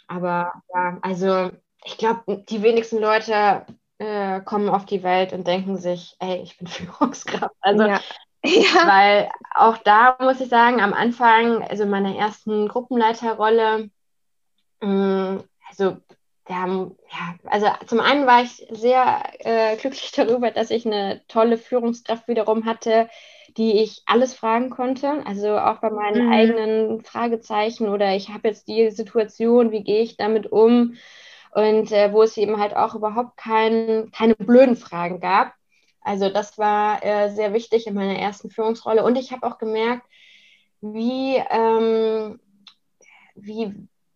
Aber 0.07 0.51
ja, 0.73 0.97
also 1.01 1.51
ich 1.83 1.97
glaube, 1.97 2.43
die 2.49 2.63
wenigsten 2.63 2.99
Leute 2.99 3.65
äh, 3.99 4.41
kommen 4.41 4.69
auf 4.69 4.85
die 4.85 5.03
Welt 5.03 5.33
und 5.33 5.47
denken 5.47 5.77
sich, 5.77 6.15
ey, 6.19 6.41
ich 6.41 6.57
bin 6.57 6.67
Führungskraft. 6.67 7.55
Also 7.61 7.83
ja. 7.83 7.99
Ja. 8.43 8.87
Weil 8.87 9.29
auch 9.55 9.77
da 9.77 10.17
muss 10.21 10.39
ich 10.39 10.49
sagen, 10.49 10.79
am 10.79 10.93
Anfang, 10.93 11.63
also 11.63 11.83
in 11.83 11.89
meiner 11.89 12.15
ersten 12.15 12.67
Gruppenleiterrolle, 12.67 13.89
Mm, 14.81 15.39
also, 15.69 15.97
ja, 16.49 16.89
also 17.45 17.67
zum 17.87 17.99
einen 17.99 18.25
war 18.27 18.43
ich 18.43 18.65
sehr 18.69 19.23
äh, 19.39 19.75
glücklich 19.77 20.11
darüber, 20.15 20.51
dass 20.51 20.71
ich 20.71 20.85
eine 20.85 21.21
tolle 21.27 21.57
Führungskraft 21.57 22.27
wiederum 22.27 22.65
hatte, 22.65 23.09
die 23.57 23.81
ich 23.81 24.03
alles 24.05 24.33
fragen 24.35 24.69
konnte. 24.69 25.25
Also 25.25 25.57
auch 25.57 25.77
bei 25.79 25.89
meinen 25.89 26.27
mhm. 26.27 26.31
eigenen 26.31 27.03
Fragezeichen 27.03 27.89
oder 27.89 28.15
ich 28.15 28.29
habe 28.29 28.47
jetzt 28.47 28.67
die 28.67 28.91
Situation, 28.91 29.71
wie 29.71 29.83
gehe 29.83 30.01
ich 30.01 30.15
damit 30.17 30.51
um? 30.51 30.95
Und 31.51 31.91
äh, 31.91 32.13
wo 32.13 32.21
es 32.21 32.37
eben 32.37 32.59
halt 32.59 32.75
auch 32.75 32.93
überhaupt 32.93 33.35
kein, 33.37 34.11
keine 34.11 34.35
blöden 34.35 34.75
Fragen 34.75 35.19
gab. 35.19 35.53
Also 36.01 36.29
das 36.29 36.57
war 36.57 37.03
äh, 37.03 37.29
sehr 37.31 37.53
wichtig 37.53 37.87
in 37.87 37.95
meiner 37.95 38.17
ersten 38.17 38.51
Führungsrolle. 38.51 39.03
Und 39.03 39.17
ich 39.17 39.31
habe 39.31 39.47
auch 39.47 39.57
gemerkt, 39.57 40.05
wie, 40.81 41.41
ähm, 41.49 42.39
wie, 43.35 43.73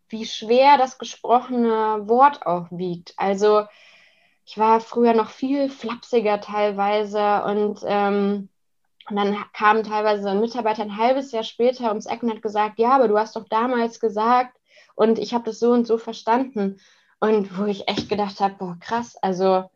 wie 0.08 0.26
schwer 0.26 0.78
das 0.78 1.00
gesprochene 1.00 2.08
Wort 2.08 2.46
auch 2.46 2.68
wiegt. 2.70 3.14
Also 3.18 3.64
ich 4.46 4.58
war 4.58 4.80
früher 4.80 5.14
noch 5.14 5.32
viel 5.32 5.70
flapsiger 5.70 6.42
teilweise 6.42 7.44
und, 7.44 7.80
ähm, 7.86 8.50
und 9.12 9.18
dann 9.18 9.38
kam 9.54 9.84
teilweise 9.84 10.30
ein 10.30 10.40
Mitarbeiter 10.40 10.82
ein 10.84 10.98
halbes 10.98 11.32
Jahr 11.32 11.44
später 11.44 11.90
ums 11.90 12.06
Eck 12.06 12.24
und 12.24 12.32
hat 12.32 12.42
gesagt, 12.42 12.80
ja, 12.80 12.92
aber 12.96 13.08
du 13.10 13.18
hast 13.18 13.36
doch 13.36 13.48
damals 13.50 14.00
gesagt 14.00 14.58
und 14.96 15.20
ich 15.20 15.34
habe 15.34 15.44
das 15.46 15.60
so 15.60 15.72
und 15.72 15.86
so 15.86 15.98
verstanden. 15.98 16.80
Und 17.20 17.58
wo 17.60 17.66
ich 17.66 17.88
echt 17.88 18.10
gedacht 18.10 18.40
habe, 18.40 18.56
boah, 18.58 18.78
krass, 18.80 19.16
also 19.22 19.70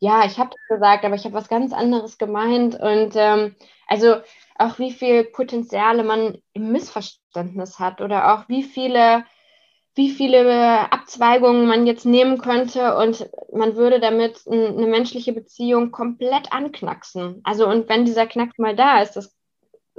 ja, 0.00 0.24
ich 0.24 0.38
habe 0.38 0.50
das 0.50 0.78
gesagt, 0.78 1.04
aber 1.04 1.14
ich 1.14 1.24
habe 1.24 1.34
was 1.34 1.48
ganz 1.48 1.72
anderes 1.72 2.18
gemeint. 2.18 2.74
Und 2.80 3.12
ähm, 3.16 3.54
also 3.86 4.16
auch 4.56 4.78
wie 4.78 4.92
viel 4.92 5.24
Potenziale 5.24 6.02
man 6.02 6.38
im 6.54 6.72
Missverständnis 6.72 7.78
hat 7.78 8.00
oder 8.00 8.34
auch 8.34 8.48
wie 8.48 8.62
viele, 8.62 9.24
wie 9.94 10.10
viele 10.10 10.92
Abzweigungen 10.92 11.66
man 11.66 11.86
jetzt 11.86 12.06
nehmen 12.06 12.38
könnte 12.38 12.96
und 12.96 13.28
man 13.52 13.76
würde 13.76 14.00
damit 14.00 14.40
eine 14.46 14.86
menschliche 14.86 15.32
Beziehung 15.32 15.90
komplett 15.90 16.52
anknacksen. 16.52 17.40
Also 17.44 17.68
und 17.68 17.88
wenn 17.88 18.04
dieser 18.04 18.26
Knack 18.26 18.58
mal 18.58 18.76
da 18.76 19.02
ist, 19.02 19.16
das 19.16 19.36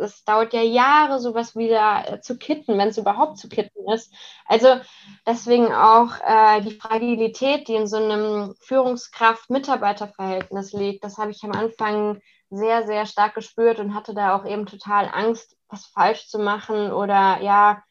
es 0.01 0.23
dauert 0.23 0.53
ja 0.53 0.61
Jahre, 0.61 1.19
sowas 1.19 1.55
wieder 1.55 2.03
äh, 2.07 2.21
zu 2.21 2.37
kitten, 2.37 2.77
wenn 2.77 2.89
es 2.89 2.97
überhaupt 2.97 3.37
zu 3.37 3.49
kitten 3.49 3.89
ist. 3.91 4.13
Also 4.45 4.79
deswegen 5.25 5.73
auch 5.73 6.11
äh, 6.25 6.61
die 6.61 6.71
Fragilität, 6.71 7.67
die 7.67 7.75
in 7.75 7.87
so 7.87 7.97
einem 7.97 8.55
Führungskraft-Mitarbeiter-Verhältnis 8.61 10.71
liegt, 10.73 11.03
das 11.03 11.17
habe 11.17 11.31
ich 11.31 11.43
am 11.43 11.51
Anfang 11.51 12.21
sehr, 12.49 12.85
sehr 12.85 13.05
stark 13.05 13.35
gespürt 13.35 13.79
und 13.79 13.95
hatte 13.95 14.13
da 14.13 14.35
auch 14.35 14.45
eben 14.45 14.65
total 14.65 15.09
Angst, 15.11 15.57
was 15.69 15.85
falsch 15.85 16.27
zu 16.27 16.39
machen 16.39 16.91
oder 16.91 17.41
ja, 17.41 17.81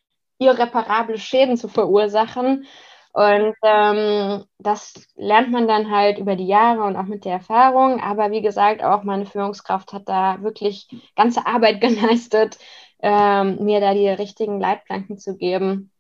irreparable 0.41 1.19
Schäden 1.19 1.57
zu 1.57 1.69
verursachen. 1.69 2.67
Und 3.13 3.55
ähm, 3.63 4.45
das 4.59 4.95
lernt 5.17 5.51
man 5.51 5.67
dann 5.67 5.91
halt 5.91 6.19
über 6.19 6.37
die 6.37 6.47
Jahre 6.47 6.85
und 6.85 6.97
auch 6.97 7.05
mit 7.05 7.25
der 7.25 7.35
Erfahrung. 7.35 8.01
Aber 8.01 8.31
wie 8.31 8.41
gesagt, 8.41 8.83
auch 8.83 9.03
meine 9.03 9.27
Führungskraft 9.27 9.93
hat 9.93 10.09
da 10.09 10.43
wirklich 10.43 10.89
ganze 11.17 11.47
Arbeit 11.47 11.81
geleistet, 11.81 12.59
ähm, 13.01 13.65
mir 13.65 13.81
da 13.81 13.95
die 13.95 14.09
richtigen 14.09 14.61
Leitplanken 14.61 15.19
zu 15.19 15.37
geben 15.37 15.91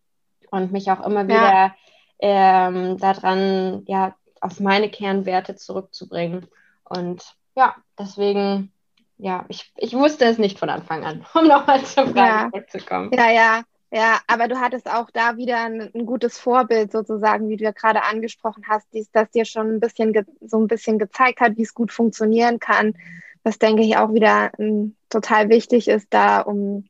und 0.50 0.72
mich 0.72 0.90
auch 0.90 1.04
immer 1.04 1.26
wieder 1.26 1.52
ja. 1.52 1.74
ähm, 2.20 2.98
daran, 2.98 3.84
ja, 3.86 4.14
auf 4.40 4.60
meine 4.60 4.88
Kernwerte 4.88 5.56
zurückzubringen. 5.56 6.46
Und 6.84 7.24
ja, 7.56 7.74
deswegen, 7.98 8.72
ja, 9.16 9.44
ich, 9.48 9.72
ich 9.76 9.94
wusste 9.94 10.26
es 10.26 10.38
nicht 10.38 10.58
von 10.58 10.70
Anfang 10.70 11.04
an, 11.04 11.26
um 11.34 11.46
nochmal 11.46 11.84
zur 11.84 12.04
Frage 12.04 12.18
ja. 12.18 12.48
zurückzukommen. 12.50 13.10
Ja, 13.12 13.30
ja, 13.30 13.62
ja, 13.92 14.20
aber 14.26 14.46
du 14.46 14.60
hattest 14.60 14.88
auch 14.88 15.10
da 15.10 15.36
wieder 15.36 15.64
ein, 15.64 15.90
ein, 15.94 16.06
gutes 16.06 16.38
Vorbild 16.38 16.92
sozusagen, 16.92 17.48
wie 17.48 17.56
du 17.56 17.64
ja 17.64 17.72
gerade 17.72 18.04
angesprochen 18.04 18.64
hast, 18.68 18.86
dies, 18.92 19.10
das 19.10 19.30
dir 19.30 19.44
schon 19.44 19.74
ein 19.74 19.80
bisschen 19.80 20.14
so 20.40 20.58
ein 20.60 20.68
bisschen 20.68 20.98
gezeigt 20.98 21.40
hat, 21.40 21.56
wie 21.56 21.62
es 21.62 21.74
gut 21.74 21.92
funktionieren 21.92 22.60
kann. 22.60 22.94
Das 23.42 23.58
denke 23.58 23.82
ich 23.82 23.96
auch 23.96 24.14
wieder 24.14 24.52
m, 24.58 24.66
ähm, 24.66 24.96
total 25.08 25.48
wichtig 25.48 25.88
ist, 25.88 26.08
da 26.10 26.40
um 26.40 26.84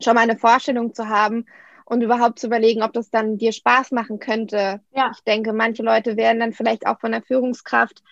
schon 0.00 0.14
mal 0.14 0.22
eine 0.22 0.36
Vorstellung 0.36 0.92
zu 0.92 1.08
haben 1.08 1.46
und 1.84 2.02
überhaupt 2.02 2.38
zu 2.38 2.48
überlegen, 2.48 2.82
ob 2.82 2.92
das 2.92 3.10
dann 3.10 3.38
dir 3.38 3.52
Spaß 3.52 3.92
machen 3.92 4.18
könnte. 4.18 4.80
Ja. 4.92 5.12
Ich 5.14 5.22
denke, 5.22 5.52
manche 5.52 5.82
Leute 5.82 6.16
werden 6.16 6.40
dann 6.40 6.52
vielleicht 6.52 6.86
auch 6.86 6.98
von 6.98 7.12
der 7.12 7.22
Führungskraft 7.22 8.02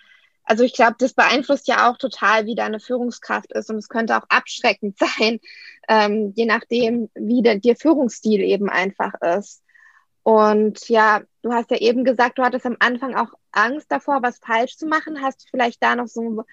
also 0.43 0.63
ich 0.63 0.73
glaube, 0.73 0.95
das 0.99 1.13
beeinflusst 1.13 1.67
ja 1.67 1.89
auch 1.89 1.97
total, 1.97 2.45
wie 2.45 2.55
deine 2.55 2.79
Führungskraft 2.79 3.51
ist 3.53 3.69
und 3.69 3.77
es 3.77 3.89
könnte 3.89 4.17
auch 4.17 4.25
abschreckend 4.29 4.97
sein, 4.99 5.39
ähm, 5.87 6.33
je 6.35 6.45
nachdem, 6.45 7.09
wie 7.15 7.41
der, 7.41 7.59
der 7.59 7.75
Führungsstil 7.75 8.41
eben 8.41 8.69
einfach 8.69 9.13
ist. 9.37 9.61
Und 10.23 10.87
ja, 10.87 11.21
du 11.41 11.51
hast 11.51 11.69
ja 11.71 11.77
eben 11.77 12.05
gesagt, 12.05 12.37
du 12.37 12.43
hattest 12.43 12.65
am 12.65 12.77
Anfang 12.79 13.15
auch 13.15 13.33
Angst 13.51 13.91
davor, 13.91 14.19
was 14.21 14.39
falsch 14.39 14.77
zu 14.77 14.87
machen. 14.87 15.21
Hast 15.21 15.43
du 15.43 15.47
vielleicht 15.51 15.83
da 15.83 15.95
noch 15.95 16.07
so 16.07 16.45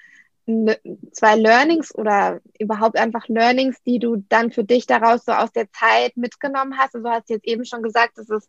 zwei 1.13 1.37
Learnings 1.37 1.95
oder 1.95 2.41
überhaupt 2.59 2.97
einfach 2.97 3.29
Learnings, 3.29 3.81
die 3.85 4.01
du 4.01 4.25
dann 4.29 4.51
für 4.51 4.65
dich 4.65 4.87
daraus 4.87 5.25
so 5.25 5.33
aus 5.33 5.53
der 5.53 5.71
Zeit 5.71 6.17
mitgenommen 6.17 6.77
hast? 6.79 6.97
Also 6.97 7.07
du 7.07 7.15
hast 7.15 7.31
jetzt 7.31 7.47
eben 7.47 7.65
schon 7.65 7.83
gesagt, 7.83 8.19
dass 8.19 8.29
es 8.29 8.49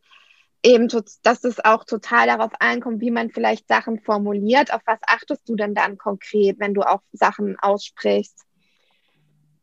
eben, 0.63 0.87
dass 1.23 1.43
es 1.43 1.63
auch 1.63 1.85
total 1.85 2.27
darauf 2.27 2.51
ankommt, 2.59 3.01
wie 3.01 3.11
man 3.11 3.29
vielleicht 3.29 3.67
Sachen 3.67 3.99
formuliert. 3.99 4.73
Auf 4.73 4.81
was 4.85 4.99
achtest 5.07 5.47
du 5.49 5.55
denn 5.55 5.73
dann 5.73 5.97
konkret, 5.97 6.59
wenn 6.59 6.73
du 6.73 6.81
auch 6.81 7.01
Sachen 7.11 7.57
aussprichst? 7.59 8.45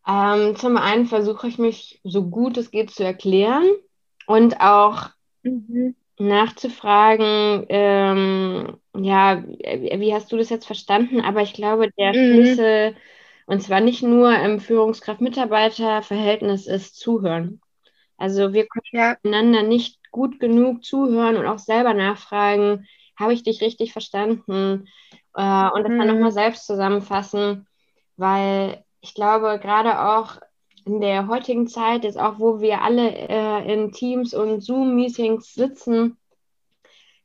Ähm, 0.07 0.57
zum 0.57 0.77
einen 0.77 1.07
versuche 1.07 1.49
ich 1.49 1.59
mich 1.59 2.01
so 2.03 2.29
gut 2.29 2.57
es 2.57 2.71
geht 2.71 2.91
zu 2.91 3.05
erklären 3.05 3.69
und 4.27 4.61
auch 4.61 5.11
mhm. 5.43 5.95
nachzufragen, 6.19 7.67
ähm, 7.69 8.79
ja, 8.97 9.45
wie 9.45 10.15
hast 10.15 10.33
du 10.33 10.39
das 10.39 10.49
jetzt 10.49 10.67
verstanden? 10.67 11.21
Aber 11.21 11.43
ich 11.43 11.53
glaube, 11.53 11.91
der 11.99 12.09
mhm. 12.09 12.15
Schlüssel, 12.15 12.97
und 13.47 13.63
zwar 13.63 13.81
nicht 13.81 14.03
nur 14.03 14.35
im 14.35 14.61
Führungskraft-Mitarbeiter-Verhältnis, 14.61 16.67
ist 16.67 16.97
Zuhören. 16.97 17.61
Also 18.17 18.53
wir 18.53 18.67
können 18.67 18.85
ja. 18.93 19.17
einander 19.23 19.63
nicht 19.63 19.98
gut 20.11 20.41
genug 20.41 20.85
zuhören 20.85 21.37
und 21.37 21.47
auch 21.47 21.59
selber 21.59 21.95
nachfragen, 21.95 22.87
habe 23.19 23.33
ich 23.33 23.43
dich 23.43 23.61
richtig 23.61 23.93
verstanden? 23.93 24.89
Äh, 25.35 25.71
und 25.71 25.83
das 25.83 25.93
mhm. 25.93 25.99
dann 25.99 26.07
nochmal 26.09 26.33
selbst 26.33 26.67
zusammenfassen, 26.67 27.67
weil 28.17 28.85
ich 29.01 29.15
glaube, 29.15 29.59
gerade 29.63 30.01
auch 30.01 30.41
in 30.85 31.01
der 31.01 31.29
heutigen 31.29 31.69
Zeit, 31.69 32.05
jetzt 32.05 32.19
auch 32.19 32.39
wo 32.39 32.61
wir 32.61 32.83
alle 32.83 33.11
äh, 33.11 33.73
in 33.73 33.93
Teams 33.93 34.35
und 34.35 34.63
Zoom-Meetings 34.63 35.55
sitzen, 35.55 36.17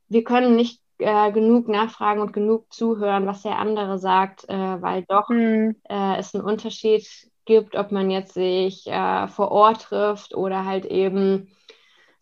wir 0.10 0.24
können 0.24 0.56
nicht 0.56 0.82
äh, 1.00 1.32
genug 1.32 1.67
nachfragen 1.67 2.22
und 2.22 2.34
genug 2.34 2.72
zuhören, 2.72 3.26
was 3.26 3.43
der 3.43 3.58
andere 3.58 3.98
sagt, 3.98 4.48
äh, 4.50 4.82
weil 4.82 5.04
doch 5.08 5.30
mhm. 5.30 5.76
Äh, 5.89 6.17
es 6.17 6.36
einen 6.36 6.43
Unterschied 6.43 7.08
gibt, 7.46 7.76
ob 7.76 7.91
man 7.91 8.10
jetzt 8.10 8.34
sich 8.34 8.88
äh, 8.88 9.28
vor 9.28 9.52
Ort 9.52 9.84
trifft 9.84 10.36
oder 10.36 10.65
halt 10.65 10.86
eben 10.86 11.50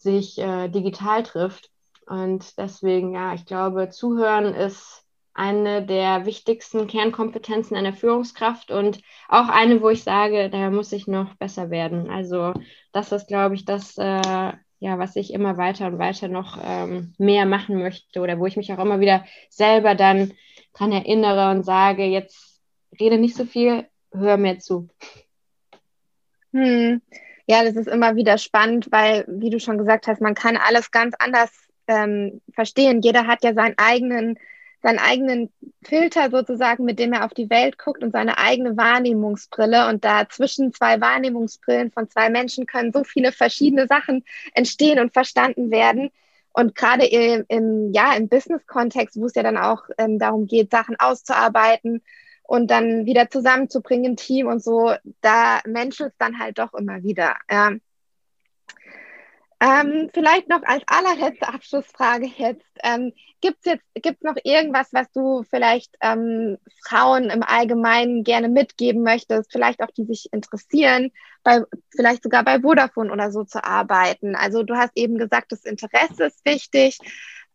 sich 0.02 0.38
äh, 0.40 0.70
digital 0.70 1.24
trifft. 1.24 1.70
Und 2.06 2.58
deswegen, 2.58 3.14
ja, 3.14 3.34
ich 3.34 3.46
glaube, 3.46 3.90
Zuhören 3.90 4.54
ist 4.54 5.06
eine 5.34 5.86
der 5.86 6.26
wichtigsten 6.26 6.88
Kernkompetenzen 6.88 7.78
einer 7.78 7.94
Führungskraft 7.94 8.70
und 8.70 9.02
auch 9.30 9.48
eine, 9.48 9.82
wo 9.82 9.90
ich 9.90 10.04
sage, 10.04 10.50
da 10.50 10.70
muss 10.70 10.92
ich 10.92 11.08
noch 11.08 11.36
besser 11.36 11.70
werden. 11.70 12.10
Also 12.10 12.54
das 12.92 13.12
ist, 13.12 13.28
glaube 13.28 13.56
ich, 13.56 13.64
das, 13.64 13.98
äh, 13.98 14.52
ja, 14.80 15.00
was 15.00 15.16
ich 15.16 15.34
immer 15.34 15.58
weiter 15.58 15.88
und 15.88 16.00
weiter 16.00 16.28
noch 16.28 16.60
ähm, 16.62 17.14
mehr 17.18 17.46
machen 17.46 17.80
möchte 17.80 18.20
oder 18.20 18.40
wo 18.40 18.46
ich 18.46 18.58
mich 18.58 18.74
auch 18.74 18.80
immer 18.80 19.00
wieder 19.00 19.24
selber 19.50 19.96
dann 19.96 20.34
dran 20.74 20.92
erinnere 20.92 21.52
und 21.52 21.64
sage, 21.64 22.04
jetzt 22.04 22.62
rede 23.00 23.18
nicht 23.18 23.36
so 23.36 23.46
viel, 23.46 23.88
hör 24.12 24.38
mir 24.38 24.60
zu. 24.60 24.90
Hm. 26.52 27.02
Ja, 27.48 27.64
das 27.64 27.76
ist 27.76 27.88
immer 27.88 28.16
wieder 28.16 28.38
spannend, 28.38 28.88
weil, 28.92 29.26
wie 29.28 29.50
du 29.50 29.60
schon 29.60 29.78
gesagt 29.78 30.08
hast, 30.08 30.22
man 30.22 30.36
kann 30.36 30.58
alles 30.58 30.92
ganz 30.92 31.16
anders 31.20 31.50
ähm, 31.88 32.42
verstehen. 32.54 33.02
Jeder 33.02 33.28
hat 33.28 33.44
ja 33.44 33.54
seinen 33.54 33.76
eigenen, 33.78 34.38
seinen 34.82 35.00
eigenen 35.00 35.52
Filter 35.84 36.30
sozusagen, 36.30 36.86
mit 36.86 37.00
dem 37.00 37.14
er 37.14 37.26
auf 37.26 37.34
die 37.34 37.50
Welt 37.50 37.78
guckt 37.78 38.04
und 38.04 38.12
seine 38.12 38.38
eigene 38.38 38.78
Wahrnehmungsbrille. 38.78 39.90
Und 39.90 40.04
da 40.06 40.28
zwischen 40.30 40.74
zwei 40.74 41.02
Wahrnehmungsbrillen 41.02 41.92
von 41.92 42.10
zwei 42.10 42.30
Menschen 42.30 42.66
können 42.66 42.92
so 42.94 43.04
viele 43.04 43.32
verschiedene 43.32 43.88
Sachen 43.88 44.24
entstehen 44.54 45.00
und 45.00 45.14
verstanden 45.14 45.72
werden. 45.72 46.12
Und 46.54 46.76
gerade 46.76 47.06
im, 47.06 47.46
im, 47.48 47.94
ja, 47.94 48.14
im 48.14 48.28
Business-Kontext, 48.28 49.18
wo 49.20 49.26
es 49.26 49.36
ja 49.36 49.44
dann 49.44 49.58
auch 49.58 49.84
ähm, 49.98 50.20
darum 50.20 50.48
geht, 50.48 50.70
Sachen 50.72 50.98
auszuarbeiten, 51.00 52.02
und 52.52 52.68
dann 52.70 53.06
wieder 53.06 53.30
zusammenzubringen 53.30 54.12
im 54.12 54.16
Team 54.18 54.48
und 54.48 54.62
so, 54.62 54.94
da 55.22 55.62
menschelt 55.66 56.12
es 56.12 56.18
dann 56.18 56.38
halt 56.38 56.60
doch 56.60 56.74
immer 56.74 57.02
wieder. 57.02 57.38
Ja. 57.50 57.72
Ähm, 59.62 60.10
vielleicht 60.14 60.50
noch 60.50 60.62
als 60.64 60.84
allerletzte 60.86 61.48
Abschlussfrage 61.48 62.26
jetzt. 62.26 62.68
Ähm, 62.84 63.14
Gibt 63.40 63.60
es 63.62 63.72
jetzt 63.72 63.86
gibt's 63.94 64.24
noch 64.24 64.36
irgendwas, 64.44 64.92
was 64.92 65.10
du 65.14 65.44
vielleicht 65.50 65.96
ähm, 66.02 66.58
Frauen 66.84 67.30
im 67.30 67.42
Allgemeinen 67.42 68.26
gerne 68.26 68.50
mitgeben 68.50 69.02
möchtest, 69.02 69.50
vielleicht 69.50 69.82
auch 69.82 69.92
die 69.92 70.04
sich 70.04 70.28
interessieren, 70.34 71.12
bei, 71.44 71.62
vielleicht 71.96 72.22
sogar 72.22 72.44
bei 72.44 72.60
Vodafone 72.60 73.14
oder 73.14 73.32
so 73.32 73.46
zu 73.46 73.64
arbeiten? 73.64 74.36
Also 74.36 74.64
du 74.64 74.76
hast 74.76 74.92
eben 74.96 75.18
gesagt, 75.18 75.54
das 75.54 75.64
Interesse 75.64 76.26
ist 76.26 76.44
wichtig. 76.44 77.00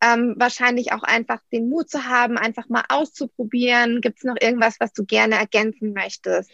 Ähm, 0.03 0.35
wahrscheinlich 0.37 0.93
auch 0.93 1.03
einfach 1.03 1.41
den 1.53 1.69
Mut 1.69 1.89
zu 1.89 2.05
haben, 2.05 2.37
einfach 2.37 2.69
mal 2.69 2.85
auszuprobieren. 2.89 4.01
Gibt 4.01 4.19
es 4.19 4.25
noch 4.25 4.37
irgendwas, 4.41 4.77
was 4.79 4.93
du 4.93 5.05
gerne 5.05 5.37
ergänzen 5.37 5.93
möchtest? 5.95 6.51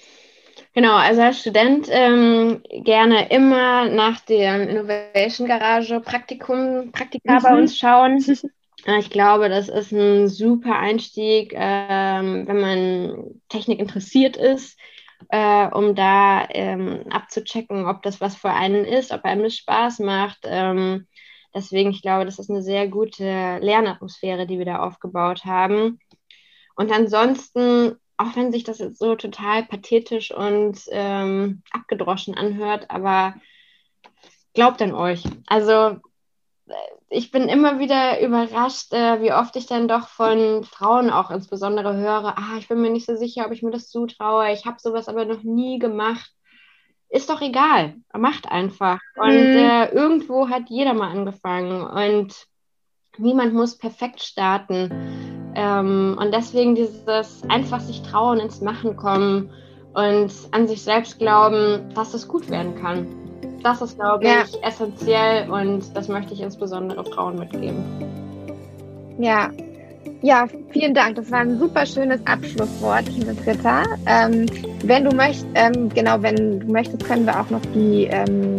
Genau, 0.74 0.94
also 0.94 1.20
als 1.20 1.40
Student 1.40 1.88
ähm, 1.90 2.62
gerne 2.70 3.28
immer 3.30 3.88
nach 3.88 4.20
der 4.20 4.68
Innovation 4.68 5.46
Garage 5.46 6.00
Praktikum, 6.00 6.92
Praktika 6.92 7.34
mhm. 7.38 7.42
bei 7.42 7.58
uns 7.58 7.78
schauen. 7.78 8.24
Äh, 8.84 8.98
ich 8.98 9.10
glaube, 9.10 9.48
das 9.48 9.68
ist 9.68 9.92
ein 9.92 10.28
super 10.28 10.76
Einstieg, 10.76 11.52
ähm, 11.54 12.48
wenn 12.48 12.60
man 12.60 13.40
Technik 13.48 13.78
interessiert 13.78 14.36
ist, 14.36 14.76
äh, 15.28 15.68
um 15.68 15.94
da 15.94 16.48
ähm, 16.50 17.04
abzuchecken, 17.10 17.86
ob 17.86 18.02
das 18.02 18.20
was 18.20 18.34
für 18.34 18.50
einen 18.50 18.84
ist, 18.84 19.12
ob 19.12 19.24
einem 19.24 19.44
das 19.44 19.54
Spaß 19.54 20.00
macht. 20.00 20.40
Ähm, 20.44 21.06
deswegen, 21.54 21.90
ich 21.90 22.02
glaube, 22.02 22.24
das 22.24 22.38
ist 22.38 22.50
eine 22.50 22.62
sehr 22.62 22.88
gute 22.88 23.58
Lernatmosphäre, 23.58 24.46
die 24.46 24.58
wir 24.58 24.66
da 24.66 24.80
aufgebaut 24.80 25.44
haben. 25.44 25.98
Und 26.74 26.90
ansonsten 26.90 27.96
auch 28.22 28.36
wenn 28.36 28.52
sich 28.52 28.64
das 28.64 28.78
jetzt 28.78 28.98
so 28.98 29.14
total 29.16 29.64
pathetisch 29.64 30.32
und 30.32 30.78
ähm, 30.90 31.62
abgedroschen 31.70 32.36
anhört, 32.36 32.90
aber 32.90 33.34
glaubt 34.54 34.80
an 34.82 34.94
euch. 34.94 35.24
Also 35.46 35.72
äh, 36.68 36.74
ich 37.08 37.30
bin 37.30 37.48
immer 37.48 37.78
wieder 37.78 38.20
überrascht, 38.20 38.92
äh, 38.92 39.20
wie 39.22 39.32
oft 39.32 39.56
ich 39.56 39.66
dann 39.66 39.88
doch 39.88 40.08
von 40.08 40.64
Frauen 40.64 41.10
auch 41.10 41.30
insbesondere 41.30 41.96
höre, 41.96 42.38
ah, 42.38 42.56
ich 42.58 42.68
bin 42.68 42.80
mir 42.80 42.90
nicht 42.90 43.06
so 43.06 43.16
sicher, 43.16 43.46
ob 43.46 43.52
ich 43.52 43.62
mir 43.62 43.70
das 43.70 43.88
zutraue, 43.88 44.52
ich 44.52 44.66
habe 44.66 44.76
sowas 44.78 45.08
aber 45.08 45.24
noch 45.24 45.42
nie 45.42 45.78
gemacht. 45.78 46.30
Ist 47.12 47.28
doch 47.28 47.42
egal, 47.42 47.96
macht 48.16 48.50
einfach. 48.50 48.98
Und 49.16 49.28
mhm. 49.28 49.56
äh, 49.58 49.88
irgendwo 49.90 50.48
hat 50.48 50.62
jeder 50.70 50.94
mal 50.94 51.10
angefangen 51.10 51.82
und 51.82 52.46
niemand 53.18 53.52
muss 53.52 53.76
perfekt 53.76 54.22
starten. 54.22 55.52
Ähm, 55.54 56.16
und 56.18 56.32
deswegen 56.32 56.74
dieses 56.74 57.42
einfach 57.50 57.80
sich 57.80 58.00
trauen, 58.00 58.40
ins 58.40 58.62
Machen 58.62 58.96
kommen 58.96 59.50
und 59.92 60.32
an 60.52 60.66
sich 60.66 60.82
selbst 60.82 61.18
glauben, 61.18 61.92
dass 61.94 62.14
es 62.14 62.26
gut 62.26 62.48
werden 62.48 62.80
kann. 62.80 63.06
Das 63.62 63.82
ist, 63.82 63.98
glaube 63.98 64.24
ja. 64.24 64.44
ich, 64.44 64.64
essentiell 64.64 65.50
und 65.50 65.94
das 65.94 66.08
möchte 66.08 66.32
ich 66.32 66.40
insbesondere 66.40 67.04
Frauen 67.04 67.38
mitgeben. 67.38 67.84
Ja, 69.18 69.50
ja, 70.22 70.46
vielen 70.70 70.94
Dank. 70.94 71.16
Das 71.16 71.30
war 71.30 71.40
ein 71.40 71.58
super 71.58 71.84
schönes 71.86 72.24
Abschlusswort, 72.26 73.08
liebe 73.08 73.34
Britta. 73.34 73.84
Ähm, 74.06 74.46
wenn 74.84 75.04
du 75.04 75.14
möchtest, 75.14 75.46
ähm, 75.54 75.88
genau, 75.88 76.22
wenn 76.22 76.60
du 76.60 76.66
möchtest, 76.66 77.04
können 77.04 77.26
wir 77.26 77.38
auch 77.38 77.50
noch 77.50 77.62
die, 77.74 78.08
ähm, 78.10 78.56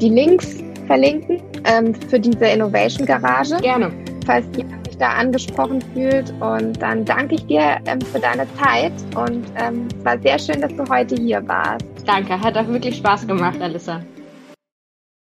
die 0.00 0.08
Links 0.08 0.62
verlinken 0.86 1.40
ähm, 1.64 1.94
für 1.94 2.18
diese 2.18 2.46
Innovation 2.46 3.06
Garage. 3.06 3.56
Gerne. 3.58 3.92
Falls 4.26 4.44
jemand 4.56 4.82
da 5.02 5.08
angesprochen 5.14 5.82
fühlt. 5.92 6.32
Und 6.40 6.80
dann 6.80 7.04
danke 7.04 7.34
ich 7.34 7.46
dir 7.46 7.78
ähm, 7.86 8.00
für 8.00 8.20
deine 8.20 8.46
Zeit 8.54 8.92
und 9.16 9.44
ähm, 9.56 9.88
es 9.98 10.04
war 10.04 10.18
sehr 10.20 10.38
schön, 10.38 10.60
dass 10.60 10.74
du 10.76 10.88
heute 10.88 11.16
hier 11.16 11.46
warst. 11.46 11.84
Danke, 12.06 12.40
hat 12.40 12.56
auch 12.56 12.68
wirklich 12.68 12.96
Spaß 12.96 13.26
gemacht, 13.26 13.60
Alissa. 13.60 14.00